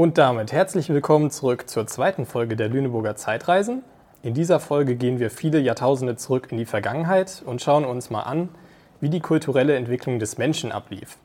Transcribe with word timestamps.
Und 0.00 0.16
damit 0.16 0.50
herzlich 0.50 0.88
willkommen 0.88 1.30
zurück 1.30 1.68
zur 1.68 1.86
zweiten 1.86 2.24
Folge 2.24 2.56
der 2.56 2.70
Lüneburger 2.70 3.16
Zeitreisen. 3.16 3.82
In 4.22 4.32
dieser 4.32 4.58
Folge 4.58 4.96
gehen 4.96 5.18
wir 5.18 5.30
viele 5.30 5.58
Jahrtausende 5.58 6.16
zurück 6.16 6.48
in 6.50 6.56
die 6.56 6.64
Vergangenheit 6.64 7.42
und 7.44 7.60
schauen 7.60 7.84
uns 7.84 8.08
mal 8.08 8.22
an, 8.22 8.48
wie 9.02 9.10
die 9.10 9.20
kulturelle 9.20 9.76
Entwicklung 9.76 10.18
des 10.18 10.38
Menschen 10.38 10.72
ablief. 10.72 11.18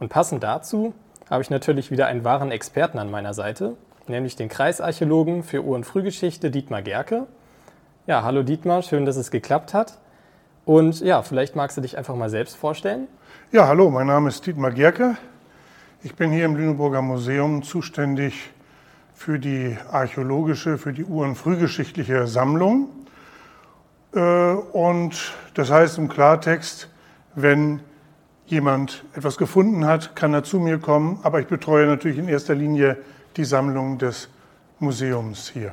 Und 0.00 0.08
passend 0.08 0.42
dazu 0.42 0.94
habe 1.28 1.42
ich 1.42 1.50
natürlich 1.50 1.90
wieder 1.90 2.06
einen 2.06 2.24
wahren 2.24 2.50
Experten 2.52 2.98
an 2.98 3.10
meiner 3.10 3.34
Seite, 3.34 3.76
nämlich 4.08 4.34
den 4.34 4.48
Kreisarchäologen 4.48 5.42
für 5.42 5.62
Ur- 5.62 5.76
und 5.76 5.84
Frühgeschichte 5.84 6.50
Dietmar 6.50 6.80
Gerke. 6.80 7.26
Ja, 8.06 8.22
hallo 8.22 8.44
Dietmar, 8.44 8.80
schön, 8.80 9.04
dass 9.04 9.16
es 9.16 9.30
geklappt 9.30 9.74
hat. 9.74 9.98
Und 10.64 11.00
ja, 11.00 11.20
vielleicht 11.20 11.54
magst 11.54 11.76
du 11.76 11.82
dich 11.82 11.98
einfach 11.98 12.14
mal 12.14 12.30
selbst 12.30 12.56
vorstellen. 12.56 13.08
Ja, 13.50 13.68
hallo, 13.68 13.90
mein 13.90 14.06
Name 14.06 14.30
ist 14.30 14.46
Dietmar 14.46 14.70
Gerke. 14.70 15.18
Ich 16.04 16.16
bin 16.16 16.32
hier 16.32 16.46
im 16.46 16.56
Lüneburger 16.56 17.00
Museum 17.00 17.62
zuständig 17.62 18.50
für 19.14 19.38
die 19.38 19.76
archäologische, 19.88 20.76
für 20.76 20.92
die 20.92 21.04
ur- 21.04 21.24
und 21.24 21.36
frühgeschichtliche 21.36 22.26
Sammlung. 22.26 22.88
Äh, 24.12 24.20
und 24.20 25.32
das 25.54 25.70
heißt 25.70 25.98
im 25.98 26.08
Klartext, 26.08 26.88
wenn 27.36 27.78
jemand 28.46 29.04
etwas 29.14 29.36
gefunden 29.36 29.86
hat, 29.86 30.16
kann 30.16 30.34
er 30.34 30.42
zu 30.42 30.58
mir 30.58 30.78
kommen, 30.78 31.20
aber 31.22 31.38
ich 31.38 31.46
betreue 31.46 31.86
natürlich 31.86 32.18
in 32.18 32.26
erster 32.26 32.56
Linie 32.56 32.98
die 33.36 33.44
Sammlung 33.44 33.98
des 33.98 34.28
Museums 34.80 35.50
hier. 35.50 35.72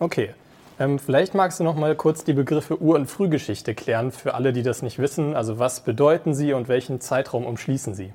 Okay, 0.00 0.34
ähm, 0.80 0.98
vielleicht 0.98 1.36
magst 1.36 1.60
du 1.60 1.64
noch 1.64 1.76
mal 1.76 1.94
kurz 1.94 2.24
die 2.24 2.32
Begriffe 2.32 2.82
Ur- 2.82 2.96
und 2.96 3.06
Frühgeschichte 3.06 3.76
klären 3.76 4.10
für 4.10 4.34
alle, 4.34 4.52
die 4.52 4.64
das 4.64 4.82
nicht 4.82 4.98
wissen. 4.98 5.36
Also 5.36 5.60
was 5.60 5.84
bedeuten 5.84 6.34
sie 6.34 6.54
und 6.54 6.66
welchen 6.66 7.00
Zeitraum 7.00 7.46
umschließen 7.46 7.94
sie? 7.94 8.12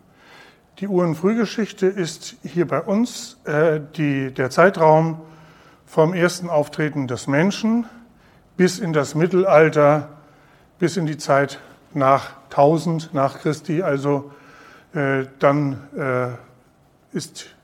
Die 0.80 0.88
Ur- 0.88 1.04
und 1.04 1.16
Frühgeschichte 1.16 1.86
ist 1.86 2.36
hier 2.42 2.68
bei 2.68 2.82
uns 2.82 3.38
äh, 3.46 3.80
die, 3.96 4.34
der 4.34 4.50
Zeitraum 4.50 5.22
vom 5.86 6.16
ersten 6.16 6.50
Auftreten 6.50 7.08
des 7.08 7.28
Menschen 7.28 7.86
bis 8.58 8.80
in 8.80 8.92
das 8.92 9.14
Mittelalter, 9.14 10.10
bis 10.80 10.98
in 10.98 11.06
die 11.06 11.18
Zeit 11.18 11.60
nach 11.94 12.32
1000 12.50 13.14
nach 13.14 13.40
Christi. 13.40 13.84
Also 13.84 14.32
äh, 14.96 15.26
dann 15.38 15.78
äh, 15.96 17.16
ist, 17.16 17.56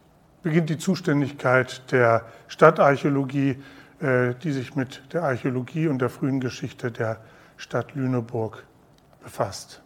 beginnt 0.43 0.69
die 0.69 0.77
Zuständigkeit 0.77 1.91
der 1.91 2.25
Stadtarchäologie, 2.47 3.57
äh, 4.01 4.35
die 4.43 4.51
sich 4.51 4.75
mit 4.75 5.01
der 5.13 5.23
Archäologie 5.23 5.87
und 5.87 5.99
der 5.99 6.09
frühen 6.09 6.39
Geschichte 6.39 6.91
der 6.91 7.17
Stadt 7.57 7.95
Lüneburg 7.95 8.63
befasst. 9.23 9.81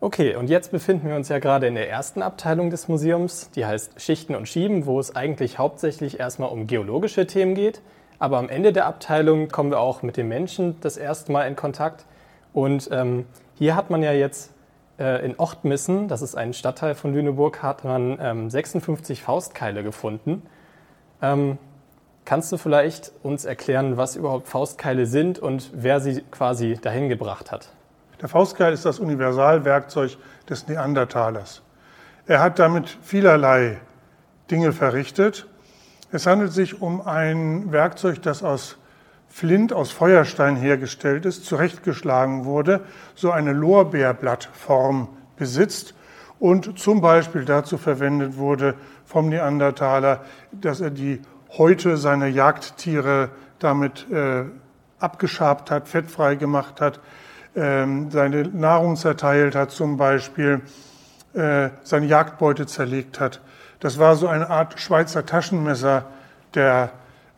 Okay, 0.00 0.36
und 0.36 0.48
jetzt 0.48 0.70
befinden 0.70 1.08
wir 1.08 1.16
uns 1.16 1.28
ja 1.28 1.40
gerade 1.40 1.66
in 1.66 1.74
der 1.74 1.90
ersten 1.90 2.22
Abteilung 2.22 2.70
des 2.70 2.86
Museums, 2.86 3.50
die 3.50 3.66
heißt 3.66 4.00
Schichten 4.00 4.36
und 4.36 4.48
Schieben, 4.48 4.86
wo 4.86 5.00
es 5.00 5.16
eigentlich 5.16 5.58
hauptsächlich 5.58 6.20
erstmal 6.20 6.50
um 6.50 6.68
geologische 6.68 7.26
Themen 7.26 7.56
geht. 7.56 7.80
Aber 8.20 8.38
am 8.38 8.48
Ende 8.48 8.72
der 8.72 8.86
Abteilung 8.86 9.48
kommen 9.48 9.72
wir 9.72 9.80
auch 9.80 10.02
mit 10.02 10.16
den 10.16 10.28
Menschen 10.28 10.76
das 10.82 10.98
erste 10.98 11.32
Mal 11.32 11.48
in 11.48 11.56
Kontakt. 11.56 12.04
Und 12.52 12.88
ähm, 12.92 13.26
hier 13.56 13.74
hat 13.74 13.90
man 13.90 14.04
ja 14.04 14.12
jetzt 14.12 14.52
äh, 15.00 15.24
in 15.26 15.36
Ochtmissen, 15.36 16.06
das 16.06 16.22
ist 16.22 16.36
ein 16.36 16.52
Stadtteil 16.52 16.94
von 16.94 17.12
Lüneburg, 17.12 17.60
hat 17.64 17.82
man 17.82 18.18
ähm, 18.20 18.50
56 18.50 19.20
Faustkeile 19.22 19.82
gefunden. 19.82 20.42
Ähm, 21.20 21.58
kannst 22.24 22.52
du 22.52 22.56
vielleicht 22.56 23.10
uns 23.24 23.44
erklären, 23.44 23.96
was 23.96 24.14
überhaupt 24.14 24.46
Faustkeile 24.46 25.06
sind 25.06 25.40
und 25.40 25.70
wer 25.72 25.98
sie 25.98 26.22
quasi 26.30 26.78
dahin 26.80 27.08
gebracht 27.08 27.50
hat? 27.50 27.70
Der 28.20 28.28
Faustkeil 28.28 28.72
ist 28.72 28.84
das 28.84 28.98
Universalwerkzeug 28.98 30.16
des 30.48 30.66
Neandertalers. 30.66 31.62
Er 32.26 32.40
hat 32.40 32.58
damit 32.58 32.98
vielerlei 33.02 33.78
Dinge 34.50 34.72
verrichtet. 34.72 35.46
Es 36.10 36.26
handelt 36.26 36.52
sich 36.52 36.82
um 36.82 37.00
ein 37.00 37.70
Werkzeug, 37.70 38.22
das 38.22 38.42
aus 38.42 38.76
Flint, 39.28 39.72
aus 39.72 39.92
Feuerstein 39.92 40.56
hergestellt 40.56 41.26
ist, 41.26 41.44
zurechtgeschlagen 41.44 42.44
wurde, 42.44 42.80
so 43.14 43.30
eine 43.30 43.52
Lorbeerblattform 43.52 45.08
besitzt 45.36 45.94
und 46.38 46.78
zum 46.78 47.00
Beispiel 47.00 47.44
dazu 47.44 47.78
verwendet 47.78 48.36
wurde 48.36 48.74
vom 49.04 49.28
Neandertaler, 49.28 50.24
dass 50.52 50.80
er 50.80 50.90
die 50.90 51.20
Häute 51.56 51.96
seiner 51.96 52.26
Jagdtiere 52.26 53.30
damit 53.58 54.10
äh, 54.10 54.44
abgeschabt 54.98 55.70
hat, 55.70 55.88
fettfrei 55.88 56.34
gemacht 56.34 56.80
hat, 56.80 57.00
seine 57.54 58.48
Nahrung 58.52 58.96
zerteilt 58.96 59.54
hat, 59.54 59.70
zum 59.70 59.96
Beispiel 59.96 60.60
äh, 61.34 61.70
seine 61.82 62.06
Jagdbeute 62.06 62.66
zerlegt 62.66 63.20
hat. 63.20 63.40
Das 63.80 63.98
war 63.98 64.16
so 64.16 64.28
eine 64.28 64.50
Art 64.50 64.80
Schweizer 64.80 65.26
Taschenmesser 65.26 66.04
der 66.54 66.90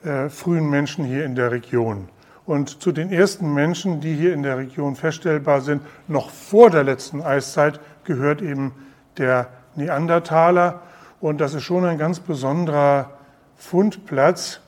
äh, 0.04 0.28
frühen 0.28 0.70
Menschen 0.70 1.04
hier 1.04 1.24
in 1.24 1.34
der 1.34 1.50
Region. 1.50 2.08
Und 2.46 2.82
zu 2.82 2.92
den 2.92 3.12
ersten 3.12 3.52
Menschen, 3.52 4.00
die 4.00 4.14
hier 4.14 4.32
in 4.32 4.42
der 4.42 4.58
Region 4.58 4.96
feststellbar 4.96 5.60
sind, 5.60 5.82
noch 6.08 6.30
vor 6.30 6.70
der 6.70 6.82
letzten 6.82 7.22
Eiszeit, 7.22 7.78
gehört 8.04 8.42
eben 8.42 8.72
der 9.18 9.48
Neandertaler. 9.76 10.82
Und 11.20 11.40
das 11.40 11.54
ist 11.54 11.64
schon 11.64 11.84
ein 11.84 11.98
ganz 11.98 12.20
besonderer 12.20 13.10
Fundplatz, 13.56 14.60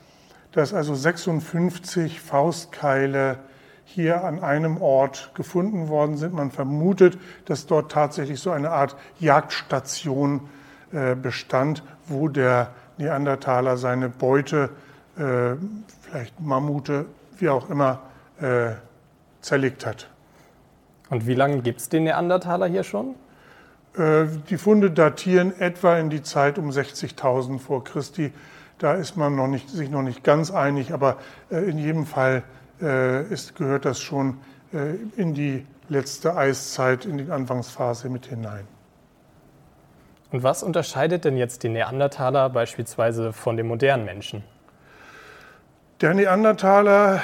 dass 0.51 0.73
also 0.73 0.93
56 0.93 2.21
Faustkeile 2.21 3.39
hier 3.85 4.23
an 4.23 4.43
einem 4.43 4.81
Ort 4.81 5.31
gefunden 5.35 5.87
worden 5.87 6.17
sind. 6.17 6.33
Man 6.33 6.51
vermutet, 6.51 7.17
dass 7.45 7.65
dort 7.65 7.91
tatsächlich 7.91 8.39
so 8.39 8.51
eine 8.51 8.71
Art 8.71 8.95
Jagdstation 9.19 10.41
äh, 10.91 11.15
bestand, 11.15 11.83
wo 12.07 12.27
der 12.27 12.69
Neandertaler 12.97 13.77
seine 13.77 14.09
Beute, 14.09 14.69
äh, 15.17 15.55
vielleicht 16.01 16.39
Mammute, 16.39 17.05
wie 17.37 17.49
auch 17.49 17.69
immer, 17.69 17.99
äh, 18.39 18.71
zerlegt 19.41 19.85
hat. 19.85 20.09
Und 21.09 21.27
wie 21.27 21.35
lange 21.35 21.61
gibt 21.61 21.81
es 21.81 21.89
den 21.89 22.05
Neandertaler 22.05 22.67
hier 22.67 22.83
schon? 22.83 23.15
Die 23.95 24.57
Funde 24.57 24.89
datieren 24.89 25.53
etwa 25.59 25.99
in 25.99 26.09
die 26.09 26.23
Zeit 26.23 26.57
um 26.57 26.71
60.000 26.71 27.59
vor 27.59 27.83
Christi. 27.83 28.33
Da 28.79 28.93
ist 28.95 29.17
man 29.17 29.35
noch 29.35 29.45
nicht, 29.45 29.69
sich 29.69 29.91
noch 29.91 30.01
nicht 30.01 30.23
ganz 30.23 30.49
einig, 30.49 30.93
aber 30.93 31.17
in 31.51 31.77
jedem 31.77 32.07
Fall 32.07 32.37
äh, 32.37 32.41
ist, 32.83 33.55
gehört 33.55 33.85
das 33.85 33.99
schon 33.99 34.37
äh, 34.73 34.95
in 35.15 35.33
die 35.33 35.65
letzte 35.89 36.35
Eiszeit, 36.35 37.05
in 37.05 37.17
die 37.17 37.31
Anfangsphase 37.31 38.09
mit 38.09 38.25
hinein. 38.25 38.67
Und 40.31 40.41
was 40.41 40.63
unterscheidet 40.63 41.25
denn 41.25 41.37
jetzt 41.37 41.63
den 41.63 41.73
Neandertaler 41.73 42.49
beispielsweise 42.49 43.33
von 43.33 43.55
dem 43.55 43.67
modernen 43.67 44.03
Menschen? 44.03 44.43
Der 46.01 46.13
Neandertaler, 46.15 47.21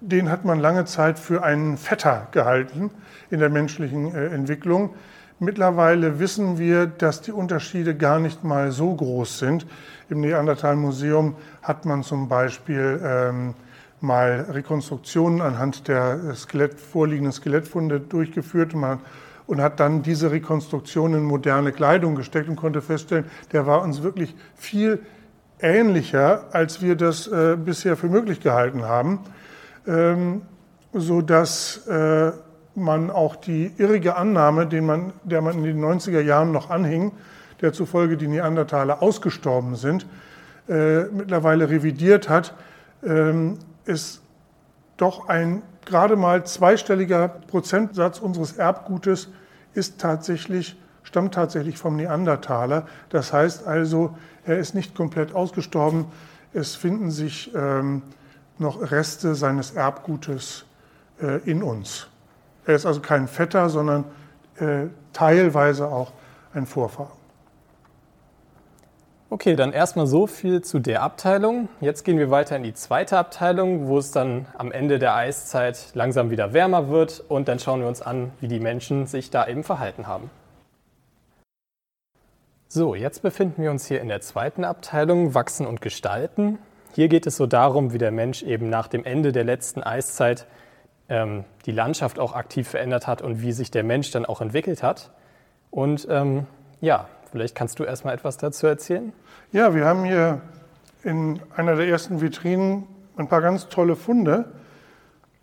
den 0.00 0.30
hat 0.30 0.44
man 0.44 0.60
lange 0.60 0.84
Zeit 0.84 1.18
für 1.18 1.42
einen 1.42 1.76
Vetter 1.76 2.28
gehalten 2.30 2.90
in 3.30 3.40
der 3.40 3.50
menschlichen 3.50 4.14
äh, 4.14 4.28
Entwicklung. 4.28 4.94
Mittlerweile 5.40 6.18
wissen 6.18 6.58
wir, 6.58 6.86
dass 6.86 7.20
die 7.20 7.32
Unterschiede 7.32 7.96
gar 7.96 8.18
nicht 8.18 8.44
mal 8.44 8.70
so 8.70 8.94
groß 8.94 9.38
sind. 9.38 9.66
Im 10.08 10.20
Neandertal-Museum 10.20 11.36
hat 11.62 11.84
man 11.84 12.02
zum 12.02 12.28
Beispiel 12.28 13.00
ähm, 13.04 13.54
mal 14.00 14.46
Rekonstruktionen 14.50 15.40
anhand 15.40 15.88
der 15.88 16.34
Skelett, 16.34 16.78
vorliegenden 16.78 17.32
Skelettfunde 17.32 18.00
durchgeführt 18.00 18.74
und, 18.74 19.60
hat 19.60 19.80
dann 19.80 20.02
diese 20.02 20.30
Rekonstruktionen 20.30 21.20
in 21.20 21.24
moderne 21.24 21.72
Kleidung 21.72 22.14
gesteckt 22.14 22.48
und 22.48 22.56
konnte 22.56 22.82
feststellen, 22.82 23.24
der 23.52 23.66
war 23.66 23.82
uns 23.82 24.02
wirklich 24.02 24.34
viel 24.54 25.00
ähnlicher, 25.60 26.44
als 26.52 26.82
wir 26.82 26.96
das 26.96 27.26
äh, 27.26 27.56
bisher 27.56 27.96
für 27.96 28.08
möglich 28.08 28.40
gehalten 28.40 28.84
haben, 28.84 29.20
ähm, 29.86 30.42
so 30.92 31.22
dass 31.22 31.86
äh, 31.88 32.32
man 32.74 33.10
auch 33.10 33.36
die 33.36 33.72
irrige 33.76 34.16
Annahme, 34.16 34.66
den 34.66 34.86
man, 34.86 35.12
der 35.24 35.40
man 35.40 35.58
in 35.58 35.64
den 35.64 35.84
90er 35.84 36.20
Jahren 36.20 36.52
noch 36.52 36.70
anhing, 36.70 37.12
der 37.60 37.72
zufolge 37.72 38.16
die 38.16 38.28
Neandertaler 38.28 39.02
ausgestorben 39.02 39.74
sind, 39.74 40.06
äh, 40.68 41.04
mittlerweile 41.04 41.70
revidiert 41.70 42.28
hat. 42.28 42.54
Ähm, 43.04 43.58
ist 43.88 44.22
doch 44.96 45.28
ein 45.28 45.62
gerade 45.88 46.16
mal 46.16 46.44
zweistelliger 46.44 47.28
Prozentsatz 47.28 48.18
unseres 48.18 48.52
Erbgutes 48.52 49.28
ist 49.74 49.98
tatsächlich, 49.98 50.76
stammt 51.02 51.34
tatsächlich 51.34 51.78
vom 51.78 51.96
Neandertaler. 51.96 52.86
Das 53.08 53.32
heißt 53.32 53.66
also, 53.66 54.16
er 54.44 54.58
ist 54.58 54.74
nicht 54.74 54.94
komplett 54.94 55.34
ausgestorben. 55.34 56.06
Es 56.52 56.74
finden 56.74 57.10
sich 57.10 57.52
ähm, 57.54 58.02
noch 58.58 58.90
Reste 58.90 59.34
seines 59.34 59.70
Erbgutes 59.72 60.64
äh, 61.22 61.38
in 61.50 61.62
uns. 61.62 62.08
Er 62.66 62.74
ist 62.74 62.84
also 62.84 63.00
kein 63.00 63.28
Vetter, 63.28 63.70
sondern 63.70 64.04
äh, 64.56 64.86
teilweise 65.12 65.88
auch 65.88 66.12
ein 66.52 66.66
Vorfahr. 66.66 67.17
Okay, 69.30 69.56
dann 69.56 69.74
erstmal 69.74 70.06
so 70.06 70.26
viel 70.26 70.62
zu 70.62 70.78
der 70.78 71.02
Abteilung. 71.02 71.68
Jetzt 71.82 72.02
gehen 72.04 72.18
wir 72.18 72.30
weiter 72.30 72.56
in 72.56 72.62
die 72.62 72.72
zweite 72.72 73.18
Abteilung, 73.18 73.86
wo 73.86 73.98
es 73.98 74.10
dann 74.10 74.46
am 74.56 74.72
Ende 74.72 74.98
der 74.98 75.14
Eiszeit 75.14 75.90
langsam 75.92 76.30
wieder 76.30 76.54
wärmer 76.54 76.88
wird 76.88 77.22
und 77.28 77.46
dann 77.46 77.58
schauen 77.58 77.80
wir 77.80 77.88
uns 77.88 78.00
an, 78.00 78.32
wie 78.40 78.48
die 78.48 78.58
Menschen 78.58 79.06
sich 79.06 79.28
da 79.28 79.46
eben 79.46 79.64
verhalten 79.64 80.06
haben. 80.06 80.30
So, 82.68 82.94
jetzt 82.94 83.20
befinden 83.20 83.62
wir 83.62 83.70
uns 83.70 83.86
hier 83.86 84.00
in 84.00 84.08
der 84.08 84.22
zweiten 84.22 84.64
Abteilung 84.64 85.34
Wachsen 85.34 85.66
und 85.66 85.82
Gestalten. 85.82 86.58
Hier 86.94 87.08
geht 87.08 87.26
es 87.26 87.36
so 87.36 87.46
darum, 87.46 87.92
wie 87.92 87.98
der 87.98 88.12
Mensch 88.12 88.42
eben 88.42 88.70
nach 88.70 88.88
dem 88.88 89.04
Ende 89.04 89.32
der 89.32 89.44
letzten 89.44 89.82
Eiszeit 89.82 90.46
ähm, 91.10 91.44
die 91.66 91.72
Landschaft 91.72 92.18
auch 92.18 92.34
aktiv 92.34 92.66
verändert 92.66 93.06
hat 93.06 93.20
und 93.20 93.42
wie 93.42 93.52
sich 93.52 93.70
der 93.70 93.84
Mensch 93.84 94.10
dann 94.10 94.24
auch 94.24 94.40
entwickelt 94.40 94.82
hat. 94.82 95.10
Und 95.70 96.08
ähm, 96.10 96.46
ja, 96.80 97.08
vielleicht 97.30 97.54
kannst 97.54 97.78
du 97.78 97.84
erstmal 97.84 98.14
etwas 98.14 98.36
dazu 98.36 98.66
erzählen. 98.66 99.12
Ja, 99.52 99.74
wir 99.74 99.84
haben 99.84 100.04
hier 100.04 100.40
in 101.04 101.40
einer 101.56 101.76
der 101.76 101.88
ersten 101.88 102.20
Vitrinen 102.20 102.86
ein 103.16 103.28
paar 103.28 103.40
ganz 103.40 103.68
tolle 103.68 103.96
Funde, 103.96 104.46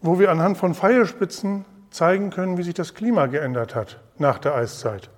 wo 0.02 0.20
wir 0.20 0.32
anhand 0.32 0.58
von 0.58 0.74
Pfeilspitzen 0.74 1.66
zeigen 1.90 2.30
können, 2.30 2.58
wie 2.58 2.64
sich 2.64 2.74
das 2.74 2.94
Klima 2.94 3.28
geändert 3.28 3.76
hat 3.76 4.00
nach 4.18 4.38
der 4.40 4.56
Eiszeit. 4.56 5.10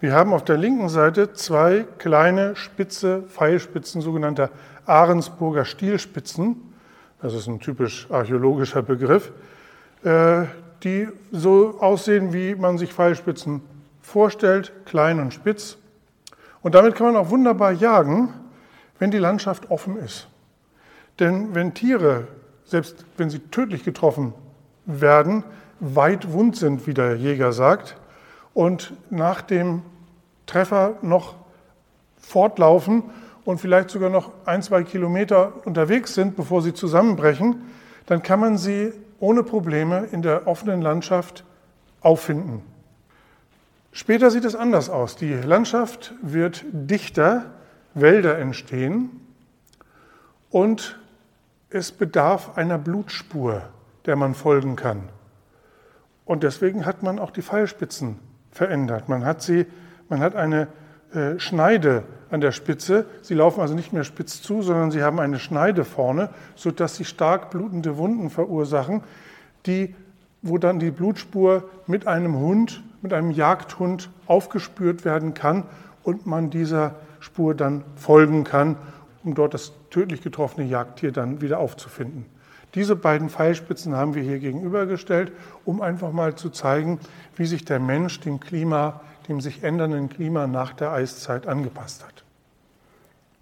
Wir 0.00 0.12
haben 0.12 0.32
auf 0.32 0.44
der 0.44 0.56
linken 0.56 0.88
Seite 0.88 1.32
zwei 1.32 1.84
kleine 1.98 2.54
spitze 2.54 3.22
Pfeilspitzen, 3.22 4.00
sogenannte 4.00 4.50
Ahrensburger 4.86 5.64
Stielspitzen. 5.64 6.72
Das 7.20 7.34
ist 7.34 7.48
ein 7.48 7.58
typisch 7.58 8.06
archäologischer 8.08 8.82
Begriff, 8.82 9.32
äh, 10.04 10.44
die 10.84 11.08
so 11.32 11.80
aussehen, 11.80 12.32
wie 12.32 12.54
man 12.54 12.78
sich 12.78 12.94
Pfeilspitzen 12.94 13.60
vorstellt, 14.08 14.72
klein 14.86 15.20
und 15.20 15.34
spitz. 15.34 15.76
Und 16.62 16.74
damit 16.74 16.94
kann 16.94 17.12
man 17.12 17.16
auch 17.16 17.30
wunderbar 17.30 17.72
jagen, 17.72 18.32
wenn 18.98 19.10
die 19.10 19.18
Landschaft 19.18 19.70
offen 19.70 19.96
ist. 19.96 20.28
Denn 21.20 21.54
wenn 21.54 21.74
Tiere, 21.74 22.26
selbst 22.64 23.04
wenn 23.16 23.30
sie 23.30 23.38
tödlich 23.38 23.84
getroffen 23.84 24.32
werden, 24.86 25.44
weit 25.80 26.32
wund 26.32 26.56
sind, 26.56 26.86
wie 26.86 26.94
der 26.94 27.16
Jäger 27.16 27.52
sagt, 27.52 27.96
und 28.54 28.92
nach 29.10 29.42
dem 29.42 29.82
Treffer 30.46 30.96
noch 31.02 31.36
fortlaufen 32.16 33.04
und 33.44 33.60
vielleicht 33.60 33.90
sogar 33.90 34.10
noch 34.10 34.32
ein, 34.46 34.62
zwei 34.62 34.82
Kilometer 34.82 35.52
unterwegs 35.64 36.14
sind, 36.14 36.34
bevor 36.34 36.62
sie 36.62 36.74
zusammenbrechen, 36.74 37.62
dann 38.06 38.22
kann 38.22 38.40
man 38.40 38.58
sie 38.58 38.92
ohne 39.20 39.42
Probleme 39.42 40.08
in 40.10 40.22
der 40.22 40.46
offenen 40.46 40.80
Landschaft 40.80 41.44
auffinden. 42.00 42.62
Später 43.92 44.30
sieht 44.30 44.44
es 44.44 44.54
anders 44.54 44.90
aus. 44.90 45.16
Die 45.16 45.32
Landschaft 45.32 46.14
wird 46.22 46.64
dichter, 46.72 47.46
Wälder 47.94 48.38
entstehen 48.38 49.10
und 50.50 50.98
es 51.70 51.92
bedarf 51.92 52.56
einer 52.56 52.78
Blutspur, 52.78 53.62
der 54.06 54.16
man 54.16 54.34
folgen 54.34 54.76
kann. 54.76 55.08
Und 56.24 56.42
deswegen 56.42 56.86
hat 56.86 57.02
man 57.02 57.18
auch 57.18 57.30
die 57.30 57.42
Pfeilspitzen 57.42 58.18
verändert. 58.50 59.08
Man 59.08 59.24
hat, 59.24 59.42
sie, 59.42 59.66
man 60.08 60.20
hat 60.20 60.36
eine 60.36 60.68
äh, 61.14 61.38
Schneide 61.38 62.04
an 62.30 62.40
der 62.40 62.52
Spitze. 62.52 63.06
Sie 63.22 63.34
laufen 63.34 63.60
also 63.60 63.74
nicht 63.74 63.92
mehr 63.92 64.04
spitz 64.04 64.42
zu, 64.42 64.62
sondern 64.62 64.90
sie 64.90 65.02
haben 65.02 65.20
eine 65.20 65.38
Schneide 65.38 65.84
vorne, 65.84 66.30
sodass 66.54 66.96
sie 66.96 67.04
stark 67.04 67.50
blutende 67.50 67.96
Wunden 67.96 68.30
verursachen, 68.30 69.02
die, 69.66 69.94
wo 70.42 70.58
dann 70.58 70.78
die 70.78 70.90
Blutspur 70.90 71.68
mit 71.86 72.06
einem 72.06 72.36
Hund, 72.36 72.82
mit 73.02 73.12
einem 73.12 73.30
Jagdhund 73.30 74.10
aufgespürt 74.26 75.04
werden 75.04 75.34
kann 75.34 75.64
und 76.02 76.26
man 76.26 76.50
dieser 76.50 76.96
Spur 77.20 77.54
dann 77.54 77.84
folgen 77.96 78.44
kann, 78.44 78.76
um 79.24 79.34
dort 79.34 79.54
das 79.54 79.72
tödlich 79.90 80.22
getroffene 80.22 80.66
Jagdtier 80.66 81.12
dann 81.12 81.40
wieder 81.40 81.58
aufzufinden. 81.58 82.26
Diese 82.74 82.96
beiden 82.96 83.30
Pfeilspitzen 83.30 83.96
haben 83.96 84.14
wir 84.14 84.22
hier 84.22 84.38
gegenübergestellt, 84.38 85.32
um 85.64 85.80
einfach 85.80 86.12
mal 86.12 86.34
zu 86.34 86.50
zeigen, 86.50 87.00
wie 87.36 87.46
sich 87.46 87.64
der 87.64 87.80
Mensch 87.80 88.20
dem 88.20 88.40
Klima, 88.40 89.00
dem 89.28 89.40
sich 89.40 89.64
ändernden 89.64 90.08
Klima 90.08 90.46
nach 90.46 90.74
der 90.74 90.92
Eiszeit 90.92 91.46
angepasst 91.46 92.04
hat. 92.04 92.24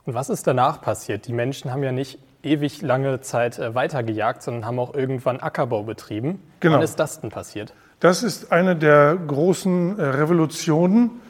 Und 0.05 0.15
was 0.15 0.31
ist 0.31 0.47
danach 0.47 0.81
passiert? 0.81 1.27
Die 1.27 1.33
Menschen 1.33 1.73
haben 1.73 1.83
ja 1.83 1.91
nicht 1.91 2.21
ewig 2.45 2.81
lange 2.83 3.21
Zeit 3.21 3.59
äh, 3.59 3.75
weitergejagt, 3.75 4.43
sondern 4.43 4.65
haben 4.65 4.79
auch 4.79 4.95
irgendwann 4.95 5.41
Ackerbau 5.41 5.83
betrieben. 5.83 6.41
Genau. 6.61 6.77
Wann 6.77 6.83
ist 6.83 6.97
das 6.97 7.21
denn 7.21 7.31
passiert? 7.31 7.75
Das 8.01 8.23
ist 8.23 8.53
eine 8.53 8.77
der 8.77 9.17
großen 9.17 9.99
äh, 9.99 10.03
Revolutionen, 10.03 11.23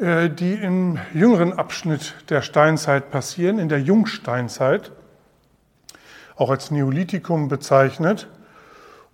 äh, 0.00 0.28
die 0.28 0.54
im 0.54 0.98
jüngeren 1.12 1.52
Abschnitt 1.52 2.16
der 2.30 2.42
Steinzeit 2.42 3.12
passieren, 3.12 3.60
in 3.60 3.68
der 3.68 3.80
Jungsteinzeit 3.80 4.90
auch 6.34 6.50
als 6.50 6.72
Neolithikum 6.72 7.46
bezeichnet. 7.46 8.26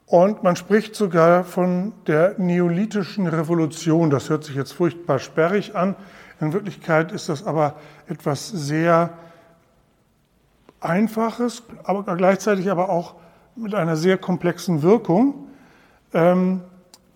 Und 0.06 0.42
man 0.42 0.56
spricht 0.56 0.96
sogar 0.96 1.44
von 1.44 1.92
der 2.06 2.36
neolithischen 2.38 3.26
Revolution. 3.26 4.08
Das 4.08 4.30
hört 4.30 4.44
sich 4.44 4.56
jetzt 4.56 4.72
furchtbar 4.72 5.18
sperrig 5.18 5.76
an. 5.76 5.96
In 6.40 6.54
Wirklichkeit 6.54 7.12
ist 7.12 7.28
das 7.28 7.46
aber 7.46 7.74
etwas 8.08 8.48
sehr 8.48 9.10
Einfaches, 10.80 11.62
aber 11.84 12.16
gleichzeitig 12.16 12.70
aber 12.70 12.88
auch 12.88 13.16
mit 13.54 13.74
einer 13.74 13.96
sehr 13.96 14.16
komplexen 14.16 14.80
Wirkung. 14.82 15.49
Ähm, 16.12 16.62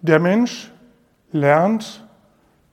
der 0.02 0.20
Mensch 0.20 0.70
lernt, 1.32 2.04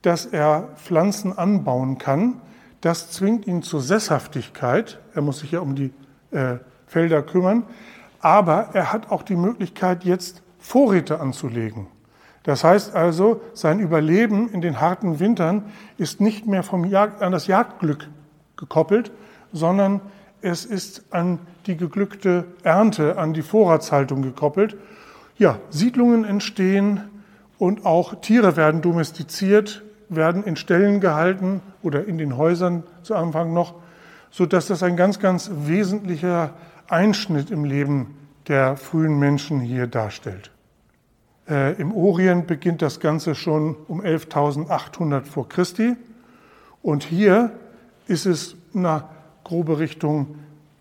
dass 0.01 0.25
er 0.25 0.69
Pflanzen 0.75 1.37
anbauen 1.37 1.97
kann. 1.97 2.41
Das 2.81 3.11
zwingt 3.11 3.47
ihn 3.47 3.61
zur 3.63 3.81
Sesshaftigkeit. 3.81 4.99
Er 5.13 5.21
muss 5.21 5.39
sich 5.39 5.51
ja 5.51 5.59
um 5.59 5.75
die 5.75 5.93
äh, 6.31 6.57
Felder 6.87 7.21
kümmern. 7.21 7.63
Aber 8.19 8.69
er 8.73 8.91
hat 8.91 9.11
auch 9.11 9.23
die 9.23 9.35
Möglichkeit, 9.35 10.03
jetzt 10.03 10.43
Vorräte 10.59 11.19
anzulegen. 11.19 11.87
Das 12.43 12.63
heißt 12.63 12.95
also, 12.95 13.41
sein 13.53 13.79
Überleben 13.79 14.49
in 14.49 14.61
den 14.61 14.81
harten 14.81 15.19
Wintern 15.19 15.63
ist 15.97 16.21
nicht 16.21 16.47
mehr 16.47 16.63
vom 16.63 16.85
Jagd, 16.85 17.21
an 17.21 17.31
das 17.31 17.47
Jagdglück 17.47 18.07
gekoppelt, 18.57 19.11
sondern 19.53 20.01
es 20.41 20.65
ist 20.65 21.03
an 21.11 21.39
die 21.67 21.77
geglückte 21.77 22.45
Ernte, 22.63 23.17
an 23.17 23.33
die 23.33 23.43
Vorratshaltung 23.43 24.23
gekoppelt. 24.23 24.75
Ja, 25.41 25.57
Siedlungen 25.71 26.23
entstehen 26.23 27.01
und 27.57 27.83
auch 27.83 28.21
Tiere 28.21 28.57
werden 28.57 28.83
domestiziert, 28.83 29.81
werden 30.07 30.43
in 30.43 30.55
Ställen 30.55 31.01
gehalten 31.01 31.61
oder 31.81 32.05
in 32.05 32.19
den 32.19 32.37
Häusern 32.37 32.83
zu 33.01 33.15
Anfang 33.15 33.51
noch, 33.51 33.73
sodass 34.29 34.67
das 34.67 34.83
ein 34.83 34.95
ganz, 34.95 35.17
ganz 35.17 35.49
wesentlicher 35.65 36.53
Einschnitt 36.87 37.49
im 37.49 37.65
Leben 37.65 38.13
der 38.49 38.77
frühen 38.77 39.17
Menschen 39.17 39.61
hier 39.61 39.87
darstellt. 39.87 40.51
Äh, 41.49 41.73
Im 41.81 41.91
Orient 41.91 42.45
beginnt 42.45 42.83
das 42.83 42.99
Ganze 42.99 43.33
schon 43.33 43.75
um 43.87 43.99
11.800 43.99 45.23
vor 45.23 45.49
Christi 45.49 45.95
und 46.83 47.01
hier 47.01 47.49
ist 48.05 48.27
es 48.27 48.55
eine 48.75 49.05
grobe 49.43 49.79
Richtung 49.79 50.35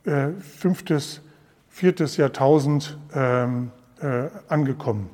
äh, 0.04 0.32
fünftes, 0.38 1.22
viertes 1.70 2.18
Jahrtausend 2.18 2.98
ähm, 3.14 3.70
äh, 4.00 4.28
angekommen. 4.48 5.10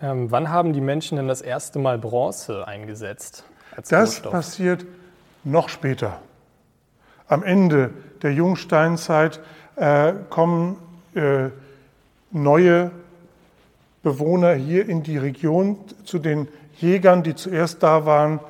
Ähm, 0.00 0.30
wann 0.30 0.50
haben 0.50 0.72
die 0.72 0.80
Menschen 0.80 1.16
denn 1.16 1.28
das 1.28 1.40
erste 1.40 1.78
Mal 1.78 1.98
Bronze 1.98 2.66
eingesetzt? 2.66 3.44
das 3.76 3.92
Rohstoff? 3.92 4.32
passiert 4.32 4.86
noch 5.44 5.68
später. 5.68 6.20
Am 7.28 7.42
Ende 7.42 7.90
der 8.22 8.32
Jungsteinzeit 8.32 9.40
äh, 9.76 10.12
kommen 10.30 10.76
äh, 11.14 11.48
neue 12.30 12.90
Bewohner 14.02 14.54
hier 14.54 14.88
in 14.88 15.02
die 15.02 15.18
Region, 15.18 15.78
zu 16.04 16.18
den 16.18 16.48
Jägern, 16.78 17.22
die 17.22 17.34
zuerst 17.34 17.82
da 17.82 18.06
waren, 18.06 18.40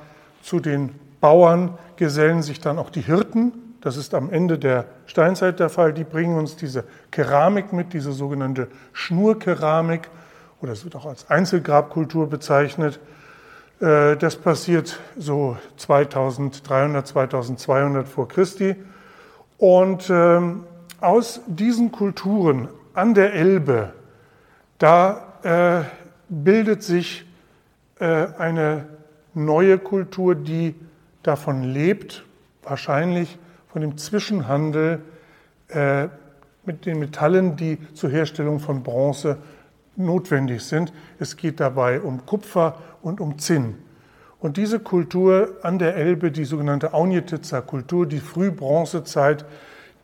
zu 0.43 0.61
den 0.61 0.91
Bauern 1.21 1.79
gesellen 1.97 2.43
sich 2.43 2.61
dann 2.61 2.79
auch 2.79 2.91
die 2.91 3.01
Hirten. 3.01 3.53
Das 3.87 3.97
ist 3.97 4.15
am 4.15 4.31
Ende 4.31 4.59
der 4.59 4.87
Steinzeit 5.07 5.61
der 5.61 5.69
Fall. 5.69 5.93
Die 5.93 6.03
bringen 6.03 6.37
uns 6.37 6.57
diese 6.57 6.83
Keramik 7.13 7.73
mit, 7.73 7.93
diese 7.93 8.11
sogenannte 8.11 8.67
Schnurkeramik, 8.93 10.11
oder 10.61 10.73
es 10.73 10.83
wird 10.83 10.97
auch 10.97 11.07
als 11.07 11.31
Einzelgrabkultur 11.31 12.29
bezeichnet. 12.29 12.99
Äh, 13.79 14.17
das 14.17 14.35
passiert 14.35 14.99
so 15.17 15.57
2300, 15.77 17.07
2200 17.07 18.09
vor 18.09 18.27
Christi. 18.27 18.75
Und 19.57 20.11
ähm, 20.11 20.65
aus 21.01 21.41
diesen 21.47 21.93
Kulturen 21.93 22.67
an 22.93 23.15
der 23.15 23.35
Elbe, 23.35 23.93
da 24.79 25.29
äh, 25.45 25.85
bildet 26.29 26.83
sich 26.83 27.25
äh, 28.01 28.27
eine 28.37 28.87
neue 29.33 29.79
Kultur, 29.79 30.35
die 30.35 30.75
davon 31.23 31.63
lebt, 31.63 32.25
wahrscheinlich 32.65 33.39
von 33.77 33.83
dem 33.83 33.99
Zwischenhandel 33.99 35.03
äh, 35.69 36.09
mit 36.65 36.87
den 36.87 36.99
Metallen, 36.99 37.57
die 37.57 37.77
zur 37.93 38.09
Herstellung 38.09 38.59
von 38.59 38.83
Bronze 38.83 39.37
notwendig 39.97 40.63
sind. 40.63 40.95
Es 41.19 41.37
geht 41.37 41.61
dabei 41.61 42.01
um 42.01 42.25
Kupfer 42.25 42.79
und 43.03 43.21
um 43.21 43.39
Zinn. 43.39 43.75
Und 44.41 44.57
diese 44.57 44.81
Kultur 44.81 45.59
an 45.61 45.79
der 45.79 45.95
Elbe, 45.95 46.31
die 46.31 46.47
sogenannte 46.47 46.95
Aunjetitzer 46.95 47.61
Kultur, 47.61 48.07
die 48.07 48.21
Frühbronzezeit, 48.21 49.45